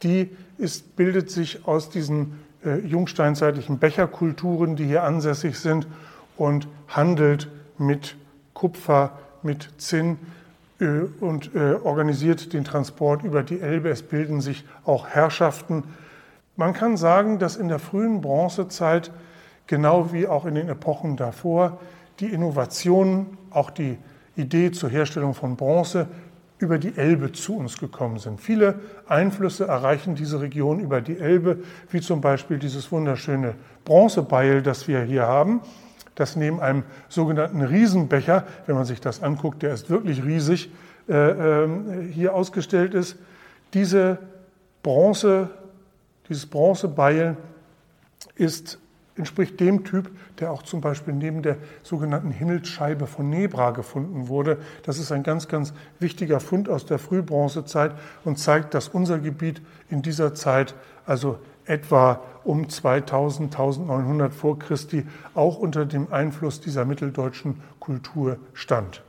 die 0.02 0.29
ist, 0.59 0.95
bildet 0.97 1.31
sich 1.31 1.67
aus 1.67 1.88
diesen 1.88 2.41
äh, 2.67 2.79
jungsteinzeitlichen 2.81 3.79
Becherkulturen, 3.79 4.76
die 4.76 4.85
hier 4.85 5.02
ansässig 5.02 5.59
sind 5.59 5.87
und 6.37 6.69
handelt 6.88 7.49
mit 7.79 8.17
Kupfer, 8.52 9.19
mit 9.43 9.71
Zinn 9.79 10.19
und 11.21 11.55
äh, 11.55 11.75
organisiert 11.83 12.53
den 12.53 12.65
Transport 12.65 13.23
über 13.23 13.43
die 13.43 13.61
Elbe. 13.61 13.91
Es 13.91 14.03
bilden 14.03 14.41
sich 14.41 14.65
auch 14.85 15.09
Herrschaften. 15.09 15.85
Man 16.57 16.73
kann 16.75 16.97
sagen, 16.97 17.39
dass 17.39 17.57
in 17.57 17.69
der 17.69 17.79
frühen 17.79 18.21
Bronzezeit, 18.21 19.11
genau 19.67 20.12
wie 20.12 20.27
auch 20.27 20.45
in 20.45 20.55
den 20.55 20.69
Epochen 20.69 21.17
davor, 21.17 21.81
die 22.21 22.27
Innovationen, 22.27 23.39
auch 23.51 23.71
die 23.71 23.99
Idee 24.37 24.71
zur 24.71 24.91
Herstellung 24.91 25.35
von 25.35 25.57
Bronze 25.57 26.09
über 26.59 26.79
die 26.79 26.97
Elbe 26.97 27.33
zu 27.33 27.57
uns 27.57 27.79
gekommen 27.79 28.19
sind. 28.19 28.41
Viele 28.41 28.79
Einflüsse 29.09 29.67
erreichen 29.67 30.15
diese 30.15 30.41
Region 30.41 30.79
über 30.79 31.01
die 31.01 31.19
Elbe, 31.19 31.59
wie 31.91 32.01
zum 32.01 32.21
Beispiel 32.21 32.59
dieses 32.59 32.93
wunderschöne 32.93 33.55
Bronzebeil, 33.85 34.62
das 34.62 34.87
wir 34.87 35.03
hier 35.03 35.27
haben, 35.27 35.61
das 36.14 36.37
neben 36.37 36.61
einem 36.61 36.85
sogenannten 37.09 37.62
Riesenbecher, 37.62 38.45
wenn 38.66 38.75
man 38.75 38.85
sich 38.85 39.00
das 39.00 39.23
anguckt, 39.23 39.62
der 39.62 39.73
ist 39.73 39.90
wirklich 39.90 40.25
riesig, 40.25 40.71
äh, 41.09 41.14
äh, 41.64 41.69
hier 42.12 42.35
ausgestellt 42.35 42.95
ist. 42.95 43.16
Diese 43.75 44.19
Bronze, 44.83 45.50
dieses 46.28 46.47
Bronzebeil 46.47 47.37
ist 48.35 48.78
entspricht 49.16 49.61
dem 49.61 49.85
Typ, 49.85 50.11
der 50.38 50.50
auch 50.50 50.62
zum 50.62 50.81
Beispiel 50.81 51.12
neben 51.12 51.42
der 51.42 51.57
sogenannten 51.83 52.31
Himmelsscheibe 52.31 53.07
von 53.07 53.28
Nebra 53.28 53.71
gefunden 53.71 54.28
wurde. 54.28 54.59
Das 54.85 54.99
ist 54.99 55.12
ein 55.12 55.23
ganz, 55.23 55.49
ganz 55.49 55.75
wichtiger 55.99 56.40
Fund 56.40 56.69
aus 56.69 56.87
der 56.87 56.99
Frühbronzezeit 56.99 57.92
und 58.25 58.38
zeigt, 58.38 58.75
dass 58.75 58.88
unser 58.88 59.19
Gebiet 59.19 59.61
in 59.90 60.02
dieser 60.02 60.35
Zeit, 60.35 60.75
also 61.04 61.38
etwa 61.66 62.21
um 62.45 62.69
2000, 62.69 63.52
1900 63.52 64.35
vor 64.35 64.59
Christi, 64.59 65.07
auch 65.35 65.59
unter 65.59 65.87
dem 65.87 66.12
Einfluss 66.12 66.61
dieser 66.61 66.85
mitteldeutschen 66.85 67.61
Kultur 67.78 68.38
stand. 68.52 69.02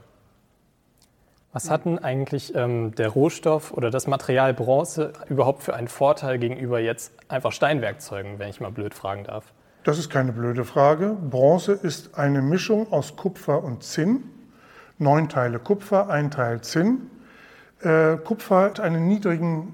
Was 1.52 1.70
hat 1.70 1.86
denn 1.86 2.00
eigentlich 2.00 2.56
ähm, 2.56 2.96
der 2.96 3.10
Rohstoff 3.10 3.72
oder 3.72 3.92
das 3.92 4.08
Material 4.08 4.56
Bronze 4.56 5.14
überhaupt 5.30 5.62
für 5.62 5.76
einen 5.76 5.88
Vorteil 5.88 6.40
gegenüber 6.40 6.80
jetzt 6.80 7.12
einfach 7.28 7.52
Steinwerkzeugen, 7.52 8.40
wenn 8.40 8.50
ich 8.50 8.60
mal 8.60 8.72
blöd 8.72 8.96
fragen 8.96 9.24
darf? 9.24 9.54
Das 9.84 10.00
ist 10.00 10.10
keine 10.10 10.32
blöde 10.32 10.66
Frage. 10.66 11.16
Bronze 11.30 11.74
ist 11.74 12.18
eine 12.18 12.42
Mischung 12.42 12.92
aus 12.92 13.16
Kupfer 13.16 13.64
und 13.64 13.84
Zinn. 13.84 14.24
Neun 14.98 15.30
Teile 15.30 15.60
Kupfer, 15.60 16.10
ein 16.10 16.32
Teil 16.32 16.62
Zinn. 16.62 17.12
Äh, 17.82 18.18
Kupfer 18.18 18.62
hat 18.62 18.80
einen 18.80 19.08
niedrigen 19.08 19.74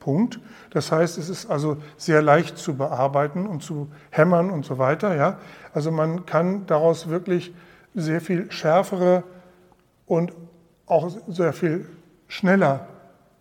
Schmelzpunkt. 0.00 0.40
Das 0.70 0.90
heißt, 0.92 1.18
es 1.18 1.28
ist 1.28 1.50
also 1.50 1.76
sehr 1.96 2.22
leicht 2.22 2.58
zu 2.58 2.74
bearbeiten 2.74 3.46
und 3.46 3.62
zu 3.62 3.88
hämmern 4.10 4.50
und 4.50 4.64
so 4.64 4.78
weiter. 4.78 5.14
Ja? 5.14 5.38
Also 5.74 5.90
man 5.90 6.26
kann 6.26 6.66
daraus 6.66 7.08
wirklich 7.08 7.52
sehr 7.94 8.20
viel 8.20 8.50
schärfere 8.50 9.22
und 10.06 10.32
auch 10.86 11.10
sehr 11.28 11.52
viel 11.52 11.86
schneller 12.28 12.86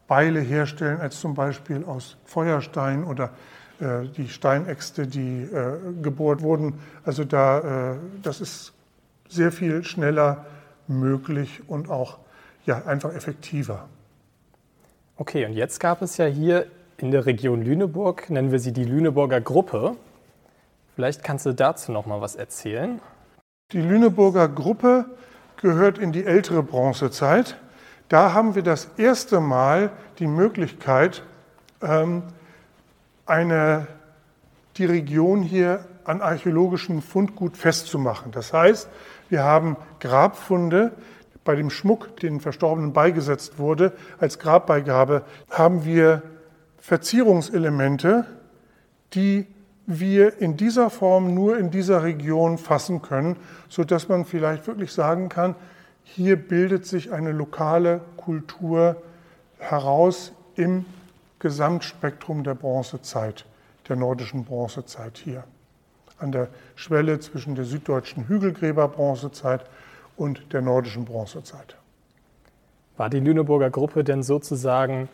Beile 0.07 0.39
herstellen 0.39 0.99
als 0.99 1.19
zum 1.19 1.35
Beispiel 1.35 1.83
aus 1.85 2.17
Feuerstein 2.25 3.03
oder 3.03 3.31
äh, 3.79 4.07
die 4.17 4.27
Steinäxte, 4.27 5.05
die 5.05 5.43
äh, 5.43 5.77
gebohrt 6.01 6.41
wurden. 6.41 6.79
Also 7.05 7.23
da, 7.23 7.93
äh, 7.93 7.95
das 8.23 8.41
ist 8.41 8.73
sehr 9.27 9.51
viel 9.51 9.83
schneller 9.83 10.45
möglich 10.87 11.61
und 11.67 11.89
auch 11.89 12.17
ja, 12.65 12.83
einfach 12.85 13.13
effektiver. 13.13 13.87
Okay, 15.21 15.45
und 15.45 15.51
jetzt 15.51 15.81
gab 15.81 16.01
es 16.01 16.15
ja 16.15 16.27
hier 16.27 16.67
in 16.95 17.11
der 17.11 17.25
Region 17.25 17.61
Lüneburg, 17.61 18.29
nennen 18.29 18.53
wir 18.53 18.59
sie 18.59 18.71
die 18.71 18.85
Lüneburger 18.85 19.41
Gruppe. 19.41 19.97
Vielleicht 20.95 21.25
kannst 21.25 21.45
du 21.45 21.51
dazu 21.51 21.91
noch 21.91 22.05
mal 22.05 22.21
was 22.21 22.37
erzählen. 22.37 23.01
Die 23.73 23.81
Lüneburger 23.81 24.47
Gruppe 24.47 25.07
gehört 25.61 25.97
in 25.97 26.13
die 26.13 26.23
ältere 26.23 26.63
Bronzezeit. 26.63 27.57
Da 28.07 28.31
haben 28.31 28.55
wir 28.55 28.63
das 28.63 28.91
erste 28.95 29.41
Mal 29.41 29.91
die 30.19 30.27
Möglichkeit, 30.27 31.23
ähm, 31.81 32.23
eine, 33.25 33.87
die 34.77 34.85
Region 34.85 35.43
hier 35.43 35.83
an 36.05 36.21
archäologischem 36.21 37.01
Fundgut 37.01 37.57
festzumachen. 37.57 38.31
Das 38.31 38.53
heißt, 38.53 38.87
wir 39.27 39.43
haben 39.43 39.75
Grabfunde, 39.99 40.93
bei 41.43 41.55
dem 41.55 41.69
Schmuck, 41.69 42.17
den 42.17 42.39
Verstorbenen 42.39 42.93
beigesetzt 42.93 43.59
wurde, 43.59 43.93
als 44.19 44.39
Grabbeigabe, 44.39 45.23
haben 45.49 45.85
wir 45.85 46.21
Verzierungselemente, 46.77 48.25
die 49.13 49.47
wir 49.85 50.39
in 50.39 50.55
dieser 50.55 50.89
Form 50.89 51.33
nur 51.33 51.57
in 51.57 51.71
dieser 51.71 52.03
Region 52.03 52.57
fassen 52.57 53.01
können, 53.01 53.37
sodass 53.69 54.07
man 54.07 54.25
vielleicht 54.25 54.67
wirklich 54.67 54.91
sagen 54.91 55.29
kann, 55.29 55.55
hier 56.03 56.35
bildet 56.35 56.85
sich 56.85 57.11
eine 57.11 57.31
lokale 57.31 58.01
Kultur 58.17 59.01
heraus 59.57 60.31
im 60.55 60.85
Gesamtspektrum 61.39 62.43
der 62.43 62.55
Bronzezeit, 62.55 63.45
der 63.87 63.95
nordischen 63.95 64.45
Bronzezeit 64.45 65.17
hier. 65.17 65.43
An 66.19 66.31
der 66.31 66.49
Schwelle 66.75 67.19
zwischen 67.19 67.55
der 67.55 67.65
süddeutschen 67.65 68.27
Hügelgräber-Bronzezeit 68.27 69.65
und 70.19 70.51
der 70.53 70.61
nordischen 70.61 71.05
Bronzezeit. 71.05 71.77
War 72.97 73.09
die 73.09 73.21
Lüneburger 73.21 73.69
Gruppe 73.69 74.03
denn 74.03 74.21
sozusagen 74.21 75.07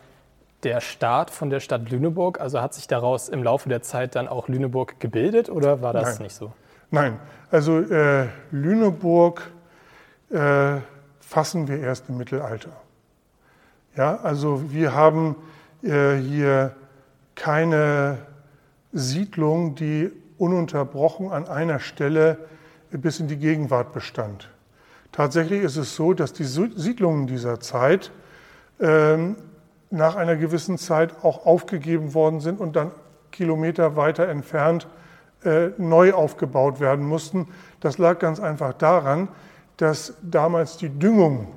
der 0.64 0.80
Start 0.80 1.30
von 1.30 1.48
der 1.48 1.60
Stadt 1.60 1.88
Lüneburg? 1.88 2.40
Also 2.40 2.60
hat 2.60 2.74
sich 2.74 2.88
daraus 2.88 3.28
im 3.28 3.42
Laufe 3.44 3.68
der 3.68 3.82
Zeit 3.82 4.16
dann 4.16 4.26
auch 4.26 4.48
Lüneburg 4.48 4.98
gebildet 4.98 5.48
oder 5.48 5.80
war 5.80 5.92
das 5.92 6.14
Nein. 6.14 6.24
nicht 6.24 6.34
so? 6.34 6.52
Nein, 6.90 7.18
also 7.50 7.78
äh, 7.78 8.26
Lüneburg 8.50 9.50
äh, 10.30 10.78
fassen 11.20 11.68
wir 11.68 11.78
erst 11.78 12.08
im 12.08 12.16
Mittelalter. 12.16 12.72
Ja, 13.96 14.16
also 14.16 14.72
wir 14.72 14.94
haben 14.94 15.36
äh, 15.82 16.16
hier 16.16 16.74
keine 17.36 18.18
Siedlung, 18.92 19.76
die 19.76 20.10
ununterbrochen 20.38 21.30
an 21.30 21.46
einer 21.46 21.78
Stelle 21.78 22.38
bis 22.90 23.20
in 23.20 23.28
die 23.28 23.36
Gegenwart 23.36 23.92
bestand. 23.92 24.48
Tatsächlich 25.16 25.62
ist 25.62 25.78
es 25.78 25.96
so, 25.96 26.12
dass 26.12 26.34
die 26.34 26.44
Siedlungen 26.44 27.26
dieser 27.26 27.58
Zeit 27.58 28.12
ähm, 28.78 29.36
nach 29.90 30.14
einer 30.14 30.36
gewissen 30.36 30.76
Zeit 30.76 31.24
auch 31.24 31.46
aufgegeben 31.46 32.12
worden 32.12 32.40
sind 32.40 32.60
und 32.60 32.76
dann 32.76 32.90
Kilometer 33.32 33.96
weiter 33.96 34.28
entfernt 34.28 34.86
äh, 35.42 35.68
neu 35.78 36.12
aufgebaut 36.12 36.80
werden 36.80 37.06
mussten. 37.06 37.48
Das 37.80 37.96
lag 37.96 38.18
ganz 38.18 38.40
einfach 38.40 38.74
daran, 38.74 39.28
dass 39.78 40.12
damals 40.20 40.76
die 40.76 40.90
Düngung 40.90 41.48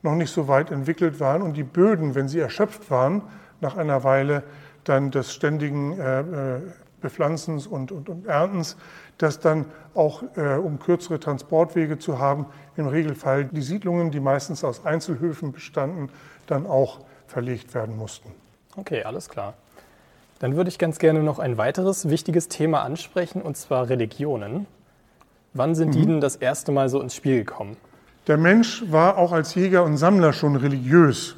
noch 0.00 0.14
nicht 0.14 0.32
so 0.32 0.48
weit 0.48 0.70
entwickelt 0.70 1.20
waren 1.20 1.42
und 1.42 1.58
die 1.58 1.62
Böden, 1.62 2.14
wenn 2.14 2.28
sie 2.28 2.40
erschöpft 2.40 2.90
waren, 2.90 3.20
nach 3.60 3.76
einer 3.76 4.02
Weile 4.02 4.44
dann 4.84 5.10
des 5.10 5.34
ständigen 5.34 5.98
äh, 6.00 6.20
äh, 6.20 6.60
Bepflanzens 7.04 7.66
und, 7.66 7.92
und, 7.92 8.08
und, 8.08 8.26
Erntens, 8.26 8.76
dass 9.18 9.38
dann 9.38 9.66
auch, 9.94 10.22
äh, 10.36 10.56
um 10.56 10.78
kürzere 10.78 11.20
Transportwege 11.20 11.98
zu 11.98 12.18
haben, 12.18 12.46
im 12.76 12.86
Regelfall 12.86 13.44
die 13.44 13.60
Siedlungen, 13.60 14.10
die 14.10 14.20
meistens 14.20 14.64
aus 14.64 14.86
Einzelhöfen 14.86 15.52
bestanden, 15.52 16.08
dann 16.46 16.66
auch 16.66 17.00
verlegt 17.26 17.74
werden 17.74 17.96
mussten. 17.96 18.30
Okay, 18.76 19.04
alles 19.04 19.28
klar. 19.28 19.52
Dann 20.38 20.56
würde 20.56 20.70
ich 20.70 20.78
ganz 20.78 20.98
gerne 20.98 21.22
noch 21.22 21.38
ein 21.38 21.58
weiteres 21.58 22.08
wichtiges 22.08 22.48
Thema 22.48 22.82
ansprechen, 22.82 23.42
und 23.42 23.56
zwar 23.58 23.90
Religionen. 23.90 24.66
Wann 25.52 25.74
sind 25.74 25.88
mhm. 25.88 25.92
die 25.92 26.06
denn 26.06 26.20
das 26.22 26.36
erste 26.36 26.72
Mal 26.72 26.88
so 26.88 27.00
ins 27.02 27.14
Spiel 27.14 27.36
gekommen? 27.44 27.76
Der 28.26 28.38
Mensch 28.38 28.82
war 28.90 29.18
auch 29.18 29.32
als 29.32 29.54
Jäger 29.54 29.84
und 29.84 29.98
Sammler 29.98 30.32
schon 30.32 30.56
religiös. 30.56 31.36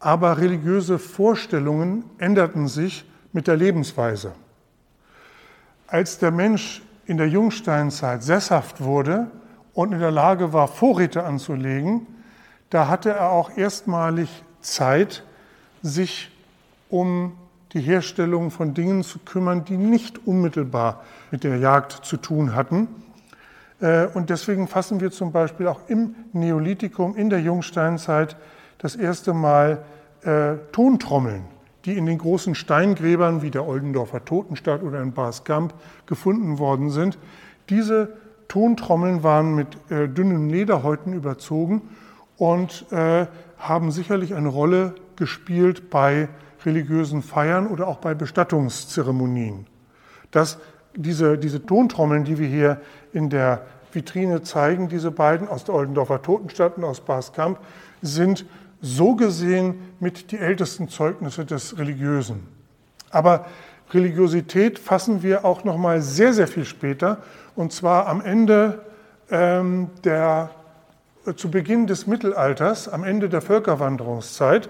Aber 0.00 0.38
religiöse 0.38 0.98
Vorstellungen 0.98 2.04
änderten 2.18 2.66
sich 2.66 3.04
mit 3.32 3.46
der 3.46 3.56
Lebensweise. 3.56 4.32
Als 5.86 6.18
der 6.18 6.30
Mensch 6.30 6.82
in 7.06 7.16
der 7.16 7.28
Jungsteinzeit 7.28 8.22
sesshaft 8.22 8.82
wurde 8.82 9.30
und 9.72 9.92
in 9.92 10.00
der 10.00 10.10
Lage 10.10 10.52
war, 10.52 10.68
Vorräte 10.68 11.24
anzulegen, 11.24 12.06
da 12.70 12.88
hatte 12.88 13.10
er 13.10 13.30
auch 13.30 13.56
erstmalig 13.56 14.42
Zeit, 14.60 15.22
sich 15.82 16.30
um 16.88 17.36
die 17.72 17.80
Herstellung 17.80 18.50
von 18.50 18.74
Dingen 18.74 19.04
zu 19.04 19.18
kümmern, 19.20 19.64
die 19.64 19.76
nicht 19.76 20.26
unmittelbar 20.26 21.04
mit 21.30 21.44
der 21.44 21.58
Jagd 21.58 21.92
zu 22.04 22.16
tun 22.16 22.54
hatten. 22.54 22.88
Äh, 23.80 24.06
und 24.06 24.30
deswegen 24.30 24.66
fassen 24.66 25.00
wir 25.00 25.10
zum 25.10 25.30
Beispiel 25.30 25.68
auch 25.68 25.80
im 25.88 26.14
Neolithikum, 26.32 27.16
in 27.16 27.30
der 27.30 27.40
Jungsteinzeit, 27.40 28.36
das 28.78 28.96
erste 28.96 29.32
Mal 29.32 29.84
äh, 30.22 30.54
Tontrommeln, 30.72 31.44
die 31.86 31.96
in 31.96 32.04
den 32.04 32.18
großen 32.18 32.54
Steingräbern 32.54 33.42
wie 33.42 33.50
der 33.50 33.66
Oldendorfer 33.66 34.24
Totenstadt 34.24 34.82
oder 34.82 35.00
in 35.00 35.12
Baskamp 35.12 35.72
gefunden 36.06 36.58
worden 36.58 36.90
sind. 36.90 37.16
Diese 37.70 38.12
Tontrommeln 38.48 39.22
waren 39.22 39.54
mit 39.54 39.68
äh, 39.90 40.08
dünnen 40.08 40.50
Lederhäuten 40.50 41.12
überzogen 41.12 41.82
und 42.36 42.86
äh, 42.90 43.26
haben 43.58 43.90
sicherlich 43.92 44.34
eine 44.34 44.48
Rolle 44.48 44.94
gespielt 45.14 45.88
bei 45.88 46.28
religiösen 46.64 47.22
Feiern 47.22 47.68
oder 47.68 47.86
auch 47.86 47.98
bei 47.98 48.14
Bestattungszeremonien. 48.14 49.66
Das, 50.32 50.58
diese, 50.94 51.38
diese 51.38 51.64
Tontrommeln, 51.64 52.24
die 52.24 52.38
wir 52.38 52.48
hier 52.48 52.80
in 53.12 53.30
der 53.30 53.62
Vitrine 53.92 54.42
zeigen, 54.42 54.88
diese 54.88 55.10
beiden 55.10 55.48
aus 55.48 55.64
der 55.64 55.74
Oldendorfer 55.74 56.20
Totenstadt 56.20 56.76
und 56.76 56.84
aus 56.84 57.00
Baskamp, 57.00 57.58
sind 58.02 58.44
so 58.86 59.14
gesehen 59.14 59.74
mit 60.00 60.30
die 60.30 60.38
ältesten 60.38 60.88
Zeugnisse 60.88 61.44
des 61.44 61.78
Religiösen. 61.78 62.46
Aber 63.10 63.46
Religiosität 63.92 64.78
fassen 64.78 65.22
wir 65.22 65.44
auch 65.44 65.64
noch 65.64 65.76
mal 65.76 66.00
sehr, 66.00 66.32
sehr 66.32 66.48
viel 66.48 66.64
später, 66.64 67.18
und 67.54 67.72
zwar 67.72 68.06
am 68.06 68.20
Ende 68.20 68.80
ähm, 69.30 69.90
der, 70.04 70.50
äh, 71.26 71.34
zu 71.34 71.50
Beginn 71.50 71.86
des 71.86 72.06
Mittelalters, 72.06 72.88
am 72.88 73.04
Ende 73.04 73.28
der 73.28 73.42
Völkerwanderungszeit. 73.42 74.68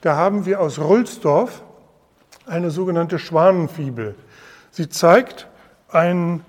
Da 0.00 0.16
haben 0.16 0.46
wir 0.46 0.60
aus 0.60 0.78
Rülsdorf 0.78 1.62
eine 2.46 2.70
sogenannte 2.70 3.18
Schwanenfibel. 3.18 4.14
Sie 4.70 4.88
zeigt 4.88 5.48
einen 5.90 6.44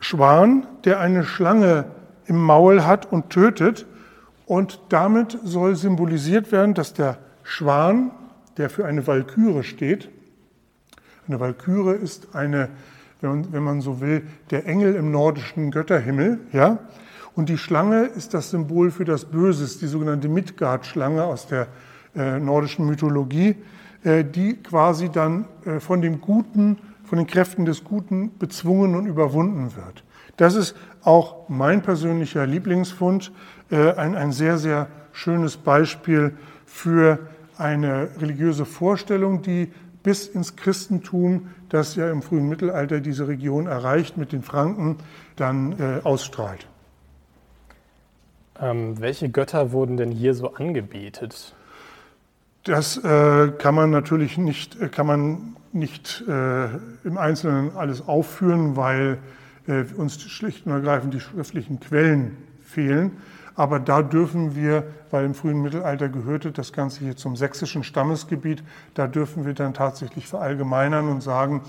Schwan, 0.00 0.66
der 0.84 1.00
eine 1.00 1.24
Schlange 1.24 1.86
im 2.26 2.36
Maul 2.36 2.84
hat 2.84 3.10
und 3.10 3.30
tötet. 3.30 3.86
Und 4.46 4.80
damit 4.88 5.38
soll 5.42 5.74
symbolisiert 5.76 6.52
werden, 6.52 6.74
dass 6.74 6.94
der 6.94 7.18
Schwan, 7.42 8.12
der 8.56 8.70
für 8.70 8.86
eine 8.86 9.06
Walküre 9.06 9.64
steht, 9.64 10.08
eine 11.28 11.40
Walküre 11.40 11.94
ist 11.94 12.34
eine, 12.34 12.68
wenn 13.20 13.30
man, 13.30 13.52
wenn 13.52 13.62
man 13.62 13.80
so 13.80 14.00
will, 14.00 14.22
der 14.50 14.66
Engel 14.66 14.94
im 14.94 15.10
nordischen 15.10 15.72
Götterhimmel, 15.72 16.38
ja. 16.52 16.78
Und 17.34 17.50
die 17.50 17.58
Schlange 17.58 18.04
ist 18.04 18.32
das 18.32 18.50
Symbol 18.50 18.90
für 18.90 19.04
das 19.04 19.26
Böse, 19.26 19.66
die 19.78 19.86
sogenannte 19.86 20.28
Midgard-Schlange 20.28 21.22
aus 21.24 21.46
der 21.46 21.66
äh, 22.14 22.38
nordischen 22.38 22.86
Mythologie, 22.86 23.56
äh, 24.04 24.24
die 24.24 24.54
quasi 24.54 25.10
dann 25.10 25.44
äh, 25.66 25.80
von 25.80 26.00
dem 26.00 26.20
Guten, 26.20 26.78
von 27.04 27.18
den 27.18 27.26
Kräften 27.26 27.66
des 27.66 27.84
Guten 27.84 28.38
bezwungen 28.38 28.94
und 28.94 29.06
überwunden 29.06 29.76
wird. 29.76 30.02
Das 30.36 30.54
ist 30.54 30.76
auch 31.02 31.48
mein 31.48 31.82
persönlicher 31.82 32.46
Lieblingsfund, 32.46 33.32
äh, 33.70 33.92
ein, 33.92 34.14
ein 34.14 34.32
sehr, 34.32 34.58
sehr 34.58 34.88
schönes 35.12 35.56
Beispiel 35.56 36.36
für 36.66 37.18
eine 37.58 38.08
religiöse 38.20 38.64
Vorstellung, 38.64 39.42
die 39.42 39.72
bis 40.02 40.28
ins 40.28 40.56
Christentum, 40.56 41.48
das 41.68 41.96
ja 41.96 42.10
im 42.10 42.22
frühen 42.22 42.48
Mittelalter 42.48 43.00
diese 43.00 43.26
Region 43.26 43.66
erreicht 43.66 44.16
mit 44.16 44.32
den 44.32 44.42
Franken, 44.42 44.98
dann 45.36 45.72
äh, 45.80 46.00
ausstrahlt. 46.04 46.66
Ähm, 48.60 49.00
welche 49.00 49.28
Götter 49.28 49.72
wurden 49.72 49.96
denn 49.96 50.10
hier 50.10 50.34
so 50.34 50.54
angebetet? 50.54 51.54
Das 52.64 52.96
äh, 52.98 53.52
kann 53.58 53.74
man 53.74 53.90
natürlich 53.90 54.38
nicht, 54.38 54.80
äh, 54.80 54.88
kann 54.88 55.06
man 55.06 55.56
nicht 55.72 56.24
äh, 56.28 56.66
im 57.04 57.18
Einzelnen 57.18 57.76
alles 57.76 58.06
aufführen, 58.06 58.76
weil 58.76 59.18
uns 59.96 60.20
schlicht 60.20 60.66
und 60.66 60.72
ergreifend 60.72 61.12
die 61.12 61.20
schriftlichen 61.20 61.80
Quellen 61.80 62.36
fehlen. 62.62 63.12
Aber 63.56 63.80
da 63.80 64.02
dürfen 64.02 64.54
wir, 64.54 64.84
weil 65.10 65.24
im 65.24 65.34
frühen 65.34 65.62
Mittelalter 65.62 66.10
gehörte 66.10 66.52
das 66.52 66.74
Ganze 66.74 67.00
hier 67.00 67.16
zum 67.16 67.36
sächsischen 67.36 67.82
Stammesgebiet, 67.84 68.62
da 68.94 69.06
dürfen 69.06 69.46
wir 69.46 69.54
dann 69.54 69.72
tatsächlich 69.72 70.28
verallgemeinern 70.28 71.08
und 71.08 71.22
sagen, 71.22 71.62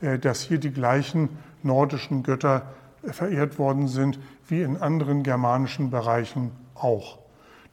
äh, 0.00 0.18
dass 0.18 0.40
hier 0.40 0.58
die 0.58 0.72
gleichen 0.72 1.28
nordischen 1.62 2.22
Götter 2.22 2.62
äh, 3.02 3.12
verehrt 3.12 3.58
worden 3.58 3.88
sind 3.88 4.18
wie 4.48 4.62
in 4.62 4.78
anderen 4.78 5.22
germanischen 5.22 5.90
Bereichen 5.90 6.50
auch. 6.74 7.18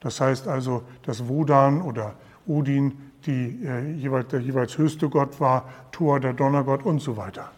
Das 0.02 0.20
heißt 0.20 0.50
also, 0.50 0.84
dass 1.04 1.30
Wodan 1.30 1.82
oder 1.82 2.16
Odin 2.46 2.94
die, 3.26 3.64
äh, 3.66 3.90
jeweils, 3.94 4.28
der 4.30 4.42
jeweils 4.42 4.78
höchste 4.78 5.08
Gott 5.08 5.40
war, 5.40 5.70
Thor 5.94 6.20
der 6.20 6.34
Donnergott 6.34 6.84
und 6.84 7.00
so 7.00 7.16
weiter. 7.16 7.52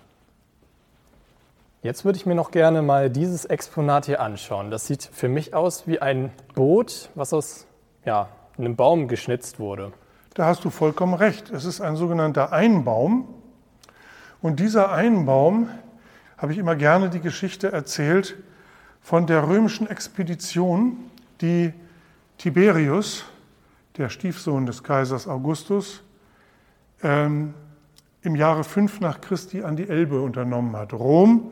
Jetzt 1.84 2.06
würde 2.06 2.18
ich 2.18 2.26
mir 2.26 2.34
noch 2.34 2.52
gerne 2.52 2.82
mal 2.82 3.10
dieses 3.10 3.44
Exponat 3.44 4.06
hier 4.06 4.22
anschauen. 4.22 4.72
Das 4.72 4.88
sieht 4.88 5.04
für 5.04 5.28
mich 5.28 5.54
aus 5.54 5.86
wie 5.86 6.00
ein 6.00 6.32
Boot, 6.56 7.10
was 7.14 7.34
aus 7.34 7.68
ja, 8.06 8.30
einem 8.58 8.78
Baum 8.78 9.10
geschnitzt 9.10 9.60
wurde. 9.60 9.92
Da 10.34 10.46
hast 10.46 10.64
du 10.64 10.70
vollkommen 10.70 11.14
recht. 11.14 11.50
Es 11.50 11.66
ist 11.66 11.82
ein 11.82 11.98
sogenannter 11.98 12.54
Einbaum. 12.54 13.28
Und 14.42 14.62
dieser 14.62 14.94
Einbaum 14.94 15.68
habe 16.38 16.54
ich 16.54 16.58
immer 16.58 16.78
gerne 16.78 17.10
die 17.10 17.20
Geschichte 17.20 17.74
erzählt 17.74 18.38
von 19.02 19.28
der 19.28 19.46
römischen 19.46 19.86
Expedition, 19.86 21.12
die 21.42 21.74
Tiberius, 22.38 23.26
der 23.98 24.08
Stiefsohn 24.08 24.66
des 24.66 24.84
Kaisers 24.84 25.28
Augustus, 25.28 26.02
ähm, 27.04 27.54
im 28.22 28.38
Jahre 28.38 28.64
5 28.64 29.02
nach 29.02 29.20
Christi 29.20 29.64
an 29.64 29.76
die 29.76 29.90
Elbe 29.90 30.22
unternommen 30.22 30.78
hat. 30.78 30.94
Rom 30.94 31.52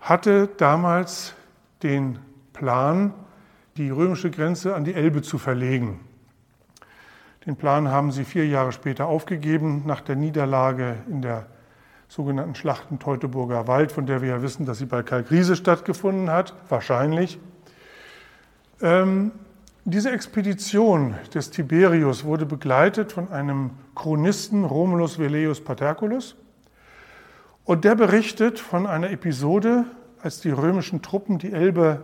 hatte 0.00 0.48
damals 0.56 1.34
den 1.82 2.18
Plan, 2.52 3.12
die 3.76 3.90
römische 3.90 4.30
Grenze 4.30 4.74
an 4.74 4.84
die 4.84 4.94
Elbe 4.94 5.22
zu 5.22 5.38
verlegen. 5.38 6.00
Den 7.46 7.56
Plan 7.56 7.88
haben 7.88 8.12
sie 8.12 8.24
vier 8.24 8.46
Jahre 8.46 8.72
später 8.72 9.06
aufgegeben, 9.06 9.84
nach 9.86 10.00
der 10.00 10.16
Niederlage 10.16 10.96
in 11.08 11.22
der 11.22 11.46
sogenannten 12.08 12.54
Schlachten 12.54 12.98
Teutoburger 12.98 13.66
Wald, 13.66 13.92
von 13.92 14.06
der 14.06 14.22
wir 14.22 14.28
ja 14.28 14.42
wissen, 14.42 14.66
dass 14.66 14.78
sie 14.78 14.86
bei 14.86 15.02
Kalkriese 15.02 15.56
stattgefunden 15.56 16.30
hat, 16.30 16.54
wahrscheinlich. 16.68 17.38
Ähm, 18.80 19.32
diese 19.84 20.10
Expedition 20.10 21.14
des 21.32 21.50
Tiberius 21.50 22.24
wurde 22.24 22.44
begleitet 22.44 23.12
von 23.12 23.30
einem 23.30 23.70
Chronisten 23.94 24.64
Romulus 24.64 25.18
Velleius 25.18 25.62
Paterculus 25.62 26.36
und 27.68 27.84
der 27.84 27.96
berichtet 27.96 28.58
von 28.58 28.86
einer 28.86 29.10
Episode, 29.10 29.84
als 30.22 30.40
die 30.40 30.48
römischen 30.48 31.02
Truppen 31.02 31.38
die 31.38 31.52
Elbe 31.52 32.00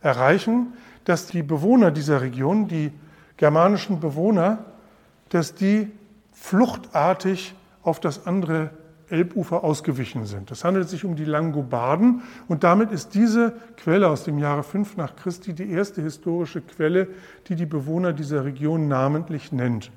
erreichen, 0.00 0.72
dass 1.04 1.28
die 1.28 1.44
Bewohner 1.44 1.92
dieser 1.92 2.22
Region, 2.22 2.66
die 2.66 2.90
germanischen 3.36 4.00
Bewohner, 4.00 4.64
dass 5.28 5.54
die 5.54 5.92
fluchtartig 6.32 7.54
auf 7.84 8.00
das 8.00 8.26
andere 8.26 8.70
Elbufer 9.08 9.62
ausgewichen 9.62 10.26
sind. 10.26 10.50
Es 10.50 10.64
handelt 10.64 10.88
sich 10.88 11.04
um 11.04 11.14
die 11.14 11.24
Langobarden 11.24 12.22
und 12.48 12.64
damit 12.64 12.90
ist 12.90 13.14
diese 13.14 13.52
Quelle 13.76 14.08
aus 14.08 14.24
dem 14.24 14.40
Jahre 14.40 14.64
5 14.64 14.96
nach 14.96 15.14
Christi 15.14 15.52
die 15.52 15.70
erste 15.70 16.02
historische 16.02 16.62
Quelle, 16.62 17.06
die 17.46 17.54
die 17.54 17.66
Bewohner 17.66 18.12
dieser 18.12 18.44
Region 18.44 18.88
namentlich 18.88 19.52
nennt. 19.52 19.92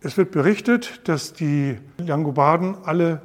Es 0.00 0.16
wird 0.16 0.30
berichtet, 0.30 1.06
dass 1.06 1.34
die 1.34 1.76
Langobarden 1.98 2.76
alle 2.84 3.20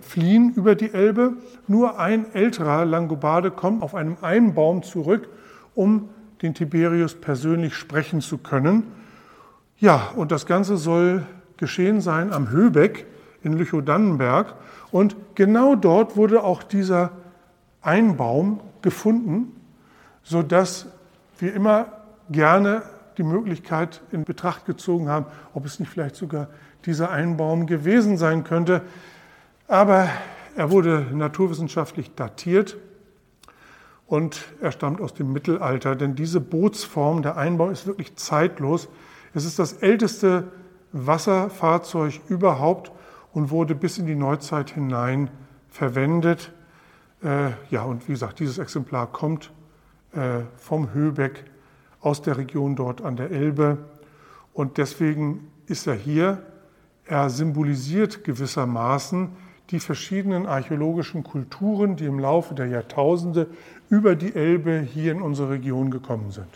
fliehen 0.00 0.52
über 0.54 0.74
die 0.74 0.92
Elbe. 0.92 1.34
Nur 1.66 1.98
ein 1.98 2.32
älterer 2.34 2.84
Langobarde 2.84 3.50
kommt 3.50 3.82
auf 3.82 3.94
einem 3.94 4.16
Einbaum 4.20 4.82
zurück, 4.82 5.28
um 5.74 6.08
den 6.42 6.54
Tiberius 6.54 7.14
persönlich 7.14 7.74
sprechen 7.74 8.20
zu 8.20 8.38
können. 8.38 8.84
Ja, 9.78 10.10
und 10.14 10.32
das 10.32 10.46
Ganze 10.46 10.76
soll 10.76 11.26
geschehen 11.56 12.00
sein 12.00 12.32
am 12.32 12.50
Höbeck 12.50 13.06
in 13.42 13.54
Lüchow-Dannenberg. 13.54 14.54
Und 14.90 15.16
genau 15.34 15.74
dort 15.74 16.16
wurde 16.16 16.42
auch 16.44 16.62
dieser 16.62 17.10
Einbaum 17.82 18.60
gefunden, 18.82 19.52
sodass 20.22 20.86
wir 21.38 21.54
immer 21.54 21.86
gerne 22.30 22.82
die 23.18 23.22
Möglichkeit 23.22 24.02
in 24.12 24.24
Betracht 24.24 24.66
gezogen 24.66 25.08
haben, 25.08 25.26
ob 25.54 25.64
es 25.64 25.80
nicht 25.80 25.90
vielleicht 25.90 26.16
sogar 26.16 26.48
dieser 26.84 27.10
Einbaum 27.10 27.66
gewesen 27.66 28.16
sein 28.16 28.44
könnte. 28.44 28.82
Aber 29.68 30.08
er 30.54 30.70
wurde 30.70 31.06
naturwissenschaftlich 31.12 32.14
datiert 32.14 32.76
und 34.06 34.44
er 34.60 34.70
stammt 34.70 35.00
aus 35.00 35.14
dem 35.14 35.32
Mittelalter, 35.32 35.96
denn 35.96 36.14
diese 36.14 36.40
Bootsform, 36.40 37.22
der 37.22 37.36
Einbau 37.36 37.70
ist 37.70 37.86
wirklich 37.86 38.14
zeitlos. 38.16 38.88
Es 39.34 39.44
ist 39.44 39.58
das 39.58 39.74
älteste 39.74 40.44
Wasserfahrzeug 40.92 42.20
überhaupt 42.28 42.92
und 43.32 43.50
wurde 43.50 43.74
bis 43.74 43.98
in 43.98 44.06
die 44.06 44.14
Neuzeit 44.14 44.70
hinein 44.70 45.30
verwendet. 45.68 46.52
Äh, 47.22 47.50
ja, 47.70 47.82
und 47.82 48.06
wie 48.08 48.12
gesagt, 48.12 48.38
dieses 48.38 48.58
Exemplar 48.58 49.08
kommt 49.08 49.52
äh, 50.12 50.42
vom 50.56 50.94
Höbeck 50.94 51.44
aus 52.00 52.22
der 52.22 52.38
Region 52.38 52.76
dort 52.76 53.02
an 53.02 53.16
der 53.16 53.32
Elbe 53.32 53.78
und 54.52 54.78
deswegen 54.78 55.50
ist 55.66 55.88
er 55.88 55.94
hier. 55.94 56.42
Er 57.04 57.30
symbolisiert 57.30 58.24
gewissermaßen 58.24 59.30
die 59.70 59.80
verschiedenen 59.80 60.46
archäologischen 60.46 61.24
Kulturen, 61.24 61.96
die 61.96 62.04
im 62.04 62.18
Laufe 62.18 62.54
der 62.54 62.66
Jahrtausende 62.66 63.48
über 63.88 64.14
die 64.14 64.34
Elbe 64.34 64.80
hier 64.80 65.12
in 65.12 65.22
unsere 65.22 65.50
Region 65.50 65.90
gekommen 65.90 66.30
sind. 66.30 66.48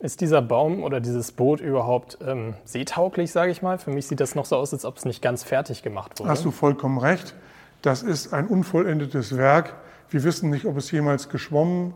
Ist 0.00 0.20
dieser 0.20 0.42
Baum 0.42 0.82
oder 0.82 1.00
dieses 1.00 1.30
Boot 1.30 1.60
überhaupt 1.60 2.18
ähm, 2.26 2.54
seetauglich, 2.64 3.30
sage 3.30 3.52
ich 3.52 3.62
mal? 3.62 3.78
Für 3.78 3.92
mich 3.92 4.08
sieht 4.08 4.18
das 4.18 4.34
noch 4.34 4.46
so 4.46 4.56
aus, 4.56 4.72
als 4.72 4.84
ob 4.84 4.96
es 4.96 5.04
nicht 5.04 5.22
ganz 5.22 5.44
fertig 5.44 5.84
gemacht 5.84 6.18
wurde. 6.18 6.28
Hast 6.28 6.44
du 6.44 6.50
vollkommen 6.50 6.98
recht. 6.98 7.36
Das 7.82 8.02
ist 8.02 8.34
ein 8.34 8.48
unvollendetes 8.48 9.36
Werk. 9.36 9.74
Wir 10.10 10.24
wissen 10.24 10.50
nicht, 10.50 10.64
ob 10.66 10.76
es 10.76 10.90
jemals 10.90 11.28
geschwommen 11.28 11.94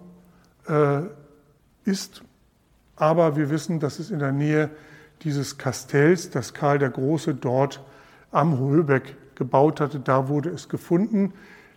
äh, 0.69 1.01
ist, 1.85 2.23
aber 2.95 3.37
wir 3.37 3.51
wissen, 3.51 3.81
dass 3.81 3.99
es 3.99 4.13
in 4.13 4.21
der 4.21 4.33
Nähe 4.33 4.71
dieses 5.23 5.59
Kastells, 5.59 6.31
das 6.31 6.55
Karl 6.55 6.79
der 6.79 6.91
Große 6.91 7.35
dort 7.35 7.83
am 8.31 8.59
Höbeck 8.59 9.17
gebaut 9.37 9.81
hatte, 9.81 10.01
da 10.01 10.29
wurde 10.29 10.51
es 10.51 10.69
gefunden. 10.69 11.33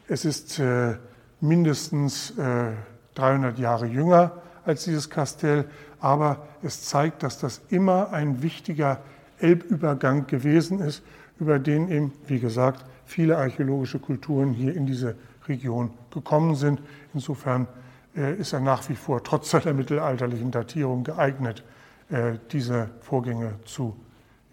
Es 0.08 0.26
ist 0.26 0.60
äh, 0.60 0.96
mindestens 1.42 2.32
äh, 2.32 2.72
300 3.16 3.60
Jahre 3.60 3.86
jünger 3.86 4.32
als 4.66 4.86
dieses 4.86 5.10
Kastell, 5.10 5.66
aber 6.00 6.48
es 6.64 6.84
zeigt, 6.84 7.24
dass 7.24 7.40
das 7.40 7.62
immer 7.70 8.12
ein 8.12 8.42
wichtiger 8.42 9.02
Elbübergang 9.40 10.28
gewesen 10.28 10.80
ist, 10.80 11.04
über 11.40 11.60
den 11.60 11.90
eben, 11.90 12.14
wie 12.28 12.40
gesagt, 12.40 12.86
viele 13.06 13.38
archäologische 13.38 14.00
Kulturen 14.00 14.52
hier 14.54 14.76
in 14.76 14.86
diese 14.86 15.16
Region 15.48 15.92
gekommen 16.12 16.56
sind. 16.56 16.82
Insofern 17.14 17.68
äh, 18.16 18.36
ist 18.36 18.54
er 18.54 18.60
nach 18.60 18.88
wie 18.90 18.96
vor 18.96 19.24
trotz 19.24 19.52
seiner 19.52 19.74
mittelalterlichen 19.74 20.52
Datierung 20.52 21.04
geeignet, 21.04 21.64
äh, 22.10 22.34
diese 22.52 22.90
Vorgänge 23.02 23.54
zu 23.66 23.96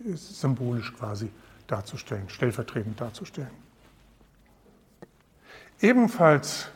äh, 0.04 0.12
symbolisch 0.14 0.94
quasi 0.94 1.30
darzustellen, 1.66 2.28
stellvertretend 2.28 3.00
darzustellen. 3.00 3.50
Ebenfalls 5.80 6.70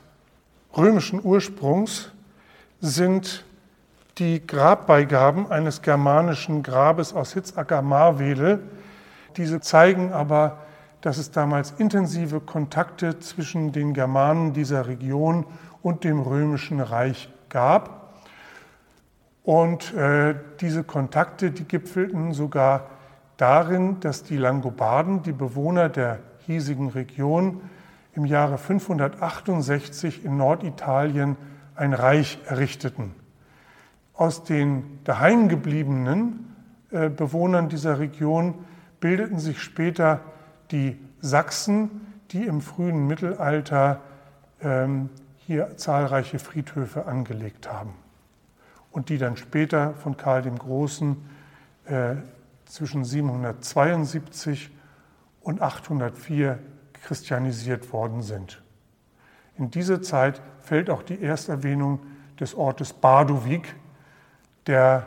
römischen 0.76 1.24
Ursprungs 1.24 2.12
sind 2.80 3.44
die 4.18 4.46
Grabbeigaben 4.46 5.50
eines 5.50 5.80
germanischen 5.80 6.62
Grabes 6.62 7.14
aus 7.14 7.32
Hitzacker-Marwedel. 7.32 8.60
Diese 9.36 9.60
zeigen 9.60 10.12
aber, 10.12 10.58
dass 11.00 11.16
es 11.16 11.30
damals 11.30 11.72
intensive 11.78 12.40
Kontakte 12.40 13.18
zwischen 13.20 13.72
den 13.72 13.94
Germanen 13.94 14.52
dieser 14.52 14.86
Region 14.86 15.46
und 15.82 16.04
dem 16.04 16.20
römischen 16.20 16.80
Reich 16.80 17.30
gab. 17.48 18.12
Und 19.42 19.94
äh, 19.94 20.34
diese 20.60 20.84
Kontakte, 20.84 21.50
die 21.50 21.64
gipfelten 21.64 22.34
sogar 22.34 22.89
darin, 23.40 24.00
dass 24.00 24.22
die 24.22 24.36
Langobarden, 24.36 25.22
die 25.22 25.32
Bewohner 25.32 25.88
der 25.88 26.18
hiesigen 26.46 26.88
Region, 26.88 27.60
im 28.14 28.26
Jahre 28.26 28.58
568 28.58 30.24
in 30.24 30.36
Norditalien 30.36 31.36
ein 31.74 31.94
Reich 31.94 32.38
errichteten. 32.46 33.14
Aus 34.14 34.44
den 34.44 34.98
daheimgebliebenen 35.04 36.54
äh, 36.90 37.08
Bewohnern 37.08 37.68
dieser 37.68 37.98
Region 37.98 38.54
bildeten 38.98 39.38
sich 39.38 39.62
später 39.62 40.20
die 40.72 40.98
Sachsen, 41.20 41.90
die 42.32 42.44
im 42.44 42.60
frühen 42.60 43.06
Mittelalter 43.06 44.00
ähm, 44.60 45.08
hier 45.36 45.76
zahlreiche 45.76 46.38
Friedhöfe 46.38 47.06
angelegt 47.06 47.72
haben 47.72 47.94
und 48.90 49.08
die 49.08 49.18
dann 49.18 49.36
später 49.36 49.94
von 49.94 50.16
Karl 50.16 50.42
dem 50.42 50.58
Großen 50.58 51.16
äh, 51.86 52.16
zwischen 52.70 53.04
772 53.04 54.70
und 55.42 55.60
804 55.60 56.58
christianisiert 56.92 57.92
worden 57.92 58.22
sind. 58.22 58.62
In 59.56 59.70
diese 59.70 60.00
Zeit 60.00 60.40
fällt 60.60 60.88
auch 60.88 61.02
die 61.02 61.20
Ersterwähnung 61.20 62.00
des 62.38 62.54
Ortes 62.54 62.92
Bardowik, 62.92 63.74
der 64.66 65.06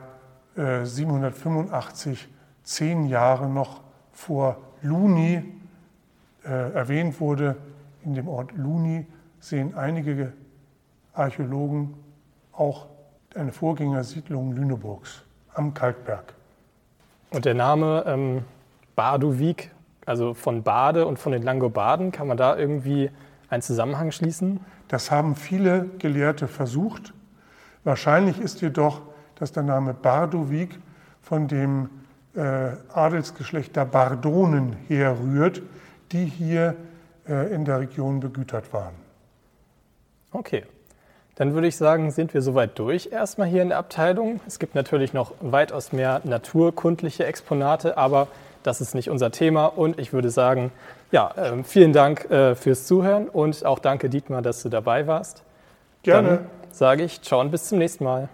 äh, 0.55 0.85
785 0.85 2.27
zehn 2.63 3.05
Jahre 3.05 3.49
noch 3.49 3.81
vor 4.11 4.57
Luni 4.81 5.43
äh, 6.43 6.49
erwähnt 6.73 7.19
wurde. 7.19 7.55
In 8.03 8.13
dem 8.13 8.27
Ort 8.27 8.51
Luni 8.51 9.07
sehen 9.39 9.75
einige 9.75 10.33
Archäologen 11.13 11.93
auch 12.51 12.87
eine 13.35 13.51
Vorgängersiedlung 13.51 14.51
Lüneburgs 14.51 15.23
am 15.53 15.73
Kalkberg. 15.73 16.33
Und 17.33 17.45
der 17.45 17.55
Name 17.55 18.03
ähm, 18.05 18.43
Bardowik, 18.95 19.71
also 20.05 20.35
von 20.35 20.61
Bade 20.61 21.07
und 21.07 21.17
von 21.17 21.31
den 21.31 21.41
Langobarden, 21.41 22.11
kann 22.11 22.27
man 22.27 22.37
da 22.37 22.55
irgendwie 22.55 23.09
einen 23.49 23.63
Zusammenhang 23.63 24.11
schließen? 24.11 24.59
Das 24.87 25.09
haben 25.09 25.35
viele 25.35 25.85
Gelehrte 25.97 26.47
versucht. 26.47 27.11
Wahrscheinlich 27.83 28.39
ist 28.39 28.61
jedoch, 28.61 29.01
dass 29.33 29.51
der 29.51 29.63
Name 29.63 29.95
Bardowik 29.95 30.77
von 31.23 31.47
dem 31.47 31.89
äh, 32.35 32.73
Adelsgeschlecht 32.93 33.75
der 33.75 33.85
Bardonen 33.85 34.75
herrührt, 34.87 35.63
die 36.11 36.25
hier 36.25 36.75
äh, 37.27 37.51
in 37.51 37.65
der 37.65 37.79
Region 37.79 38.19
begütert 38.19 38.71
waren. 38.73 38.93
Okay. 40.31 40.65
Dann 41.35 41.53
würde 41.53 41.67
ich 41.67 41.77
sagen, 41.77 42.11
sind 42.11 42.33
wir 42.33 42.41
soweit 42.41 42.77
durch 42.77 43.09
erstmal 43.11 43.47
hier 43.47 43.63
in 43.63 43.69
der 43.69 43.79
Abteilung. 43.79 44.39
Es 44.47 44.59
gibt 44.59 44.75
natürlich 44.75 45.13
noch 45.13 45.33
weitaus 45.41 45.91
mehr 45.91 46.21
naturkundliche 46.23 47.25
Exponate, 47.25 47.97
aber 47.97 48.27
das 48.61 48.81
ist 48.81 48.93
nicht 48.93 49.09
unser 49.09 49.31
Thema. 49.31 49.65
Und 49.65 49.99
ich 49.99 50.13
würde 50.13 50.29
sagen, 50.29 50.71
ja, 51.11 51.31
äh, 51.35 51.63
vielen 51.63 51.93
Dank 51.93 52.29
äh, 52.29 52.55
fürs 52.55 52.85
Zuhören 52.85 53.29
und 53.29 53.65
auch 53.65 53.79
danke 53.79 54.09
Dietmar, 54.09 54.41
dass 54.41 54.61
du 54.61 54.69
dabei 54.69 55.07
warst. 55.07 55.43
Gerne. 56.03 56.27
Dann 56.27 56.39
sage 56.71 57.03
ich, 57.03 57.21
ciao 57.21 57.39
und 57.39 57.51
bis 57.51 57.65
zum 57.65 57.79
nächsten 57.79 58.03
Mal. 58.03 58.29